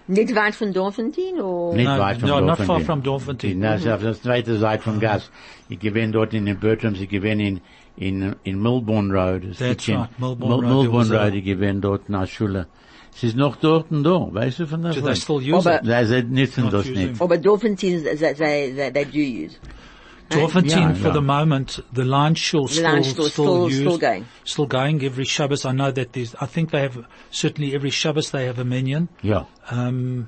[0.10, 1.76] Nicht weit von Doornfontein, oder?
[1.76, 3.60] Nicht No, weit vom no, not far from Doornfontein.
[3.62, 5.30] Das ist auf der zweiten Seite vom Gas.
[5.68, 7.62] Ich gewinne dort in den Bertrams, ich gewinne in,
[7.98, 9.42] in, in Melbourne Road.
[9.44, 9.98] That's Kitchen.
[9.98, 12.68] right, Melbourne Road, there was Melbourne a- Road, ich gewinne dort nach Schule.
[13.14, 16.08] Es ist noch dort und da, weißt du von Do they still use Aber- it?
[16.08, 17.20] Sie nützen das nicht.
[17.22, 19.58] Aber Doornfontein, they, they, they, they do use.
[20.30, 21.14] Doornfontein, Yeah, for yeah.
[21.14, 24.26] the moment, the line shul still, line still, still- used, still going.
[24.44, 25.66] still going every Shabbos.
[25.66, 29.08] I know that there's, I think they have, certainly every Shabbos they have a minion.
[29.22, 29.46] Yeah.
[29.72, 30.28] Um,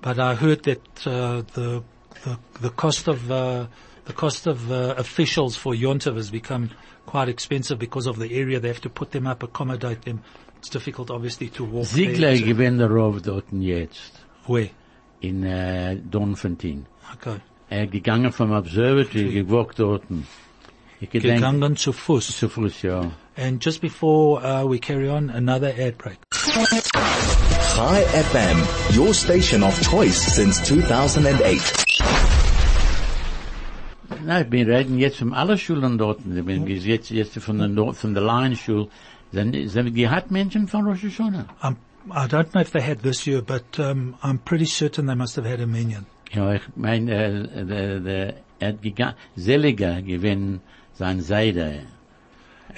[0.00, 1.82] but I heard that, uh, the,
[2.24, 3.66] the, the cost of, uh,
[4.04, 6.70] the cost of, uh, officials for Yontov has become
[7.06, 8.60] quite expensive because of the area.
[8.60, 10.22] They have to put them up, accommodate them.
[10.58, 12.46] It's difficult, obviously, to walk Ziegler there.
[12.46, 14.12] gewinnt der Rauf dort jetzt.
[14.46, 14.70] Where?
[15.22, 15.42] In,
[16.10, 16.84] Doornfontein.
[17.14, 17.40] Okay.
[17.70, 20.02] Er gegangen vom Observatory, gewalkt dort.
[21.12, 22.36] Gegangen zu Fuß.
[22.36, 23.12] zu Fuß, ja.
[23.36, 26.18] And just before, uh, we carry on, another ad break.
[26.32, 28.58] Chai FM,
[28.98, 31.62] your station of choice since 2008.
[34.26, 36.18] Nein, wir reden jetzt von allen Schulen dort.
[36.26, 38.88] Ich bin jetzt, jetzt von der, Nord- von der Lion Schule.
[39.32, 41.46] Sind, sind, die hat Menschen von Rosh Hashanah.
[41.62, 41.76] Um,
[42.10, 45.36] I don't know if they had this year, but um, I'm pretty certain they must
[45.36, 46.04] have had a minion.
[46.32, 50.60] Ja, ich mein, äh, der, der, er hat gegangen, Seliger gewinnt
[50.92, 51.82] sein Seide.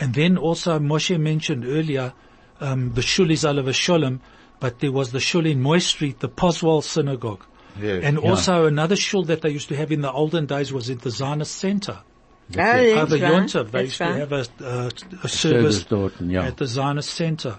[0.01, 2.15] And then also Moshe mentioned earlier
[2.63, 4.21] um, the shul is Oliver Sholem,
[4.61, 7.45] but there was the shul in Moy Street, the Poswell Synagogue.
[7.81, 8.05] Yes.
[8.05, 10.99] And also another shul that they used to have in the olden days was in
[10.99, 11.99] the Zionist Center.
[12.03, 13.33] Oh, that's Over right.
[13.33, 14.91] Yontav, they That's used to have a, uh,
[15.25, 16.43] a Service service dort, ja.
[16.43, 17.59] at the Zionist Center.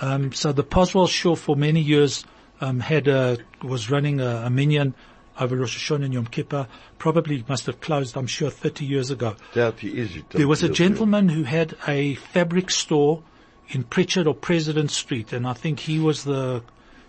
[0.00, 2.24] Um, so the Poswell Shul for many years
[2.60, 4.94] um, had a, was running a, a minyan
[5.38, 6.66] over Rosh Hashanah and Yom Kippur.
[6.98, 9.36] Probably must have closed, I'm sure, 30 years ago.
[9.52, 10.30] 30 is it.
[10.30, 13.22] There was a gentleman who had a fabric store
[13.68, 16.62] in Pritchard or President Street, and I think he was the,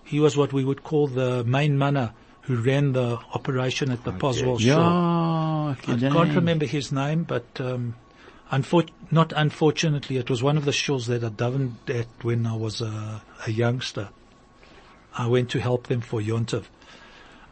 [0.04, 4.12] he was what we would call the main manner who ran the operation at the
[4.12, 4.68] Poswell Shul.
[4.68, 7.96] Ja, ich I can't remember his name, but um,
[8.52, 12.56] unfor- not unfortunately, it was one of the shuls that I davened at when I
[12.56, 14.10] was a, a youngster.
[15.18, 16.66] I went to help them for Yontav.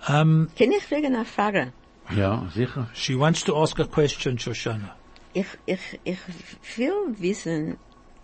[0.08, 1.72] Um, Kann ich fragen eine Frage?
[2.16, 2.90] Ja, sicher.
[2.94, 4.92] she wants to ask a question, Shoshana.
[5.34, 6.20] Ich, ich, ich
[6.76, 7.78] will wissen,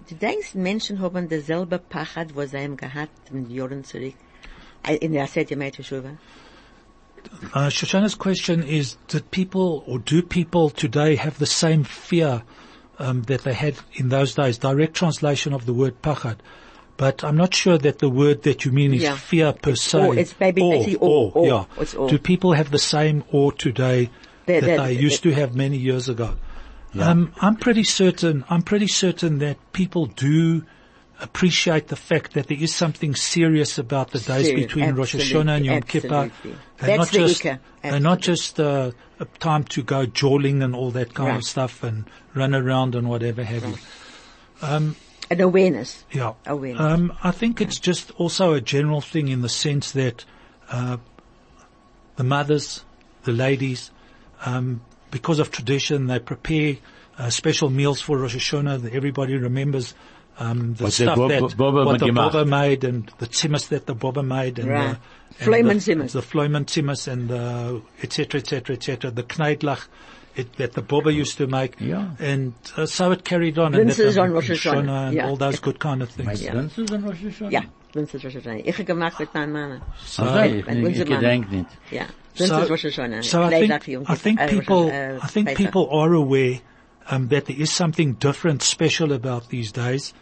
[0.10, 4.16] du denkst, Menschen haben derselbe Pachat, was sie haben gehabt, in Jahren zurück?
[4.88, 6.18] In der Asset Yemei Teshuva?
[7.54, 12.44] Uh, Shoshana's question is, did people or do people today have the same fear
[12.98, 14.58] um, that they had in those days?
[14.58, 16.38] Direct translation of the word pachad.
[17.00, 19.16] But I'm not sure that the word that you mean is Yeah.
[19.16, 19.98] fear per se.
[20.06, 20.12] awe.
[20.12, 21.46] It's maybe actually awe, awe.
[21.48, 21.82] Yeah.
[21.82, 22.10] It's awe.
[22.10, 24.10] Do people have the same awe today
[24.46, 26.36] They- that they- they used to have many years ago?
[27.00, 30.64] Um, I'm pretty certain, I'm pretty certain that people do
[31.22, 35.66] appreciate the fact that there is something serious about the days between Rosh Hashanah and
[35.66, 36.32] Yom Kippur.
[36.44, 37.44] They're That's not the just,
[37.84, 38.92] they're not just uh,
[39.22, 41.38] a time to go jawling and all that kind Right.
[41.38, 42.04] of stuff and
[42.36, 43.78] run around and whatever have you.
[45.32, 46.04] An awareness.
[46.12, 46.34] Yeah.
[46.46, 46.82] Awareness.
[46.82, 50.26] Um, I think it's just also a general thing in the sense that
[50.72, 50.98] uh,
[52.16, 52.84] the mothers,
[53.24, 53.92] the ladies,
[54.46, 56.78] um, because of tradition, they prepare
[57.18, 58.82] uh, special meals for Rosh Hashanah.
[58.84, 59.94] that Everybody remembers
[60.40, 62.16] um, the What the stuff Bob- that Bobber what the gemacht.
[62.32, 64.98] Bobber made and the tzimas that the Bobber made and Right.
[65.38, 66.12] the, Floimen and the, tzimmas.
[66.14, 69.88] the Floimen tzimmas and the et cetera, et et the kneidlach
[70.36, 71.80] it, that the Bobber used to make.
[71.80, 72.12] Yeah.
[72.20, 73.68] And uh, so it carried on.
[73.68, 75.28] and that Rinses the on Rosh Hashanah, and yeah.
[75.28, 76.28] all those good kind of things.
[76.28, 77.52] Meinst du, das ist ein Rosh Hashanah?
[77.52, 77.64] Ja,
[77.94, 78.66] Winz ist Rosh Hashanah.
[78.66, 79.82] Ich habe gemacht mit meinem Mann.
[80.06, 81.70] So, ich, ich, gedenk nicht.
[81.92, 82.06] Ja.
[82.36, 86.62] So I think, I think äh, people, äh, I think people are aware
[87.12, 90.14] um, that there is something different, special about these days.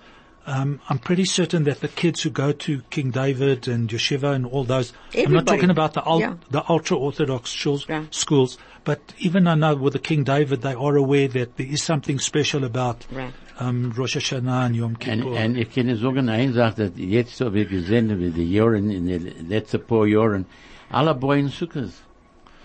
[0.50, 4.46] Um, I'm pretty certain that the kids who go to King David and Yeshiva and
[4.46, 6.36] all those, I'm not talking about the, ul- Yeah.
[6.50, 8.04] the ultra-orthodox schools, Yeah.
[8.12, 11.84] schools, but even I know with the King David, they are aware that there is
[11.84, 13.34] something special about Right.
[13.60, 15.34] um, Rosh Hashanah and Yom Kippur.
[15.36, 19.06] und ich kann sagen, eine Sache, dass jetzt habe ich gesehen, wie die Jahren, in
[19.06, 20.46] den letzten paar Jahren,
[20.90, 22.04] alle bauen Sukkahs.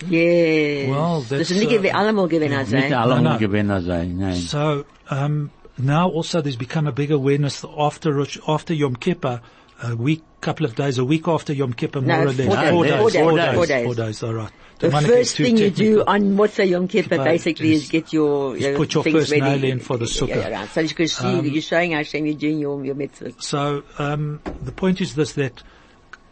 [0.09, 0.89] Yes.
[0.89, 3.39] Well, Das that's, ist nicht uh, gewi- allemal gewesen, Nicht alle no.
[3.39, 4.35] Gewinner sein, nein.
[4.37, 9.41] So um, now also there's become a big awareness after after Yom Kippur,
[9.83, 12.57] a week, couple of days, a week after Yom Kippur, No, more or less, four
[12.57, 13.85] days, four, four days, days, four four days, days.
[13.85, 14.23] four days.
[14.23, 14.53] All right.
[14.79, 17.91] The Don't wanna get first thing you do on Motzei Yom Kippur basically is is-
[17.91, 19.41] get your, is your put your first ready.
[19.43, 20.29] nail in for the sukkah.
[20.29, 20.69] Yeah, right.
[20.71, 23.33] So you can see, Um, you're showing Hashem you're doing your, your mitzvah.
[23.39, 25.63] So um, the point is this: that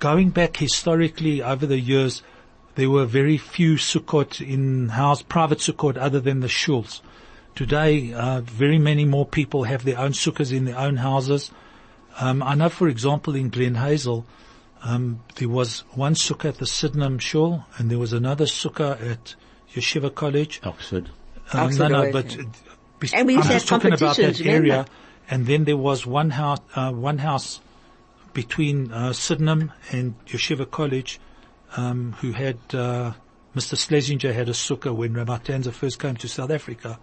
[0.01, 2.23] going back historically over the years,
[2.75, 7.01] there were very few sukkot in house, private sukkot, other than the shuls.
[7.55, 11.51] Today, uh, very many more people have their own sukkahs in their own houses.
[12.19, 14.25] Um, I know, for example, in Glen Hazel,
[14.83, 19.35] Um, there was one sukkah at the Sydenham Shul, and there was another sukkah at
[19.75, 20.61] Yeshiva College.
[20.65, 21.11] Oxford.
[21.53, 22.45] Um, Oxford no, no, but uh,
[23.13, 24.61] And we used I'm just talking about that competitions, area.
[24.61, 24.91] remember?
[25.31, 27.61] And then there was one house, uh, one house
[28.33, 31.21] between uh, Sydenham and Yeshiva College,
[31.77, 33.13] um, who had uh,
[33.55, 33.77] Mr.
[33.77, 36.99] Schlesinger had a sukkah when Ramatanza first came to South Africa.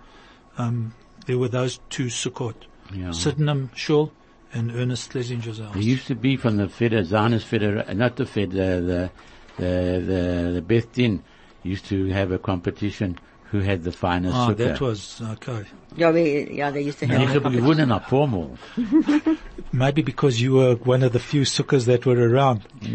[0.57, 0.93] Um,
[1.25, 2.55] there were those two sukkot,
[2.93, 3.11] Yeah.
[3.11, 4.11] Sydenham Shul
[4.53, 5.73] and Ernest Schlesinger's house.
[5.73, 9.11] There used to be from the Feder, Zionist Feder, uh, not the Fed, the, the,
[9.57, 9.71] the,
[10.05, 11.21] the, the Beth Din
[11.63, 13.17] used to have a competition
[13.51, 14.57] who had the finest Ah, sukkah.
[14.57, 15.63] that was okay.
[15.95, 17.65] Yeah, we, yeah, they used to And have ich a habe competition.
[17.87, 18.57] gewonnen auf Formel.
[19.71, 22.61] Maybe because you were one of the few sukkahs that were around.
[22.81, 22.89] they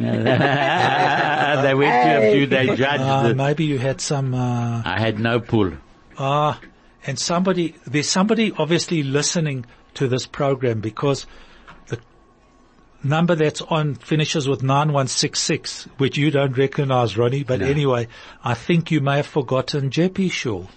[1.75, 4.35] went to a few, they judged Uh, maybe you had some.
[4.35, 5.73] Uh, I had no pull.
[6.19, 6.59] Ah,
[7.07, 11.27] and somebody, there's somebody obviously listening to this program because
[11.89, 11.99] the
[13.03, 17.67] number that's on finishes with 9166, which you don't recognize, Ronnie, but No.
[17.67, 18.09] anyway,
[18.45, 20.71] I think you may have forgotten Jeppe Shul.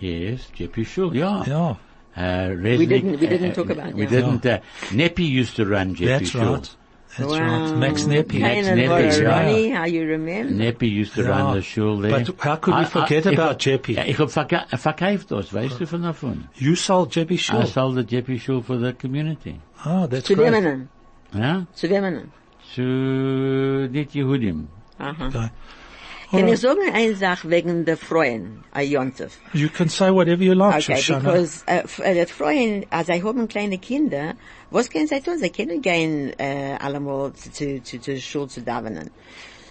[0.00, 1.44] Yes, Jeppe Schul, yeah.
[1.46, 1.76] Yeah,
[2.16, 3.94] Uh, Resnick, We didn't- we didn't uh, talk about it.
[3.96, 4.08] We yeah.
[4.10, 4.60] didn't, uh,
[4.90, 6.52] Neppy used to run Jeppe that's Schul.
[6.54, 6.76] right.
[7.16, 7.38] That's Wow.
[7.38, 7.76] right.
[7.78, 8.40] Max Neppy.
[8.40, 9.20] Max Cain and yeah.
[9.22, 10.52] Ronnie, how you remember?
[10.52, 12.10] Neppy used to Ja, run the Schul there.
[12.10, 13.92] but how could we forget I- ich about hab- Jeppe?
[13.92, 16.48] Ja, ich hab verka verkauft das, weißt du von davon?
[16.56, 17.66] You sold Jeppe I Shul.
[17.66, 19.60] sold the Jeppe Schul for the community.
[19.86, 20.52] Oh, that's Zu great.
[20.52, 20.88] Wemmenen.
[21.32, 21.66] Ja?
[21.74, 22.32] Zu Wemmenen.
[22.74, 24.66] Zu, nicht Jehudim.
[24.98, 25.50] Aha.
[26.38, 29.38] Kann ich sagen eine Sache wegen der Freuen, a Jontef?
[29.52, 31.20] You can say whatever you like, Okay, Shoshana.
[31.32, 34.34] because f- äh, die Freuen, als sie haben kleine Kinder,
[34.70, 35.38] was können sie tun?
[35.38, 39.10] Sie können gehen äh, allemal zu, zu, zu, Schule zu davenen.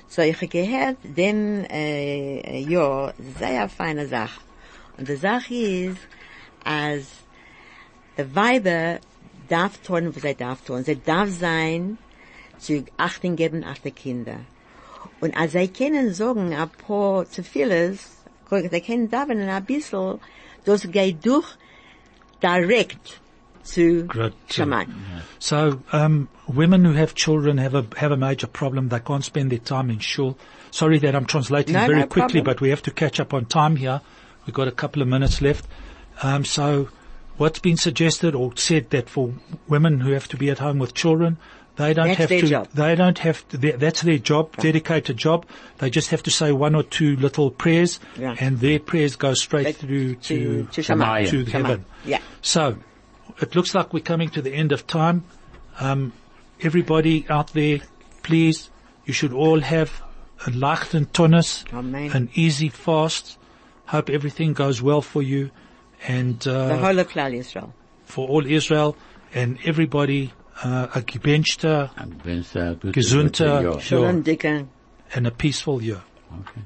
[0.08, 4.40] So ich habe gehört, dem äh, Jahr, sehr feine Sache.
[4.98, 5.98] Und die Sache ist,
[6.64, 7.06] als
[8.18, 9.00] die Weiber
[9.50, 10.84] darf tun, was sie darf tun.
[10.84, 11.98] Sie darf sein,
[12.60, 14.38] zu Achtung geben auf die Kinder.
[15.22, 18.12] Und als sie können sagen, ein paar zu vieles,
[18.50, 20.20] sie können ein bisschen,
[20.66, 21.48] das geht durch
[22.42, 23.20] direkt
[24.08, 24.34] Great.
[24.50, 24.94] Shaman.
[25.40, 28.90] So, um, women who have children have a have a major problem.
[28.90, 30.38] They can't spend their time in shul.
[30.72, 32.44] Sorry that I'm translating No, very no quickly, problem.
[32.44, 34.02] but we have to catch up on time here.
[34.46, 35.66] We've got a couple of minutes left.
[36.22, 36.90] Um, so,
[37.38, 39.34] what's been suggested or said that for
[39.70, 41.38] women who have to be at home with children,
[41.76, 42.48] they don't That's have their to.
[42.48, 42.68] job.
[42.74, 43.58] They don't have to.
[43.58, 45.46] they- That's their job, dedicated job.
[45.80, 48.36] They just have to say one or two little prayers, Yeah.
[48.40, 51.26] and their prayers go straight Straight through to, to to Shaman.
[51.26, 51.66] to Shaman.
[51.66, 51.86] heaven.
[52.06, 52.20] Yeah.
[52.42, 52.78] So,
[53.42, 55.24] it looks like we're coming to the end of time.
[55.80, 56.14] Um,
[56.62, 57.80] everybody out there,
[58.22, 58.70] please,
[59.06, 60.02] you should all have
[60.46, 62.12] a leichten tonus, Amen.
[62.12, 63.38] an easy fast.
[63.88, 65.50] Hope everything goes well for you
[66.08, 67.72] and The uh, whole of Klal Yisrael.
[68.06, 68.96] for all Israel
[69.34, 70.32] and everybody
[70.64, 72.76] uh, a gebenchte Ich bin's, äh,
[75.12, 75.18] Ja.
[75.18, 76.02] And a peaceful year.
[76.42, 76.62] Okay.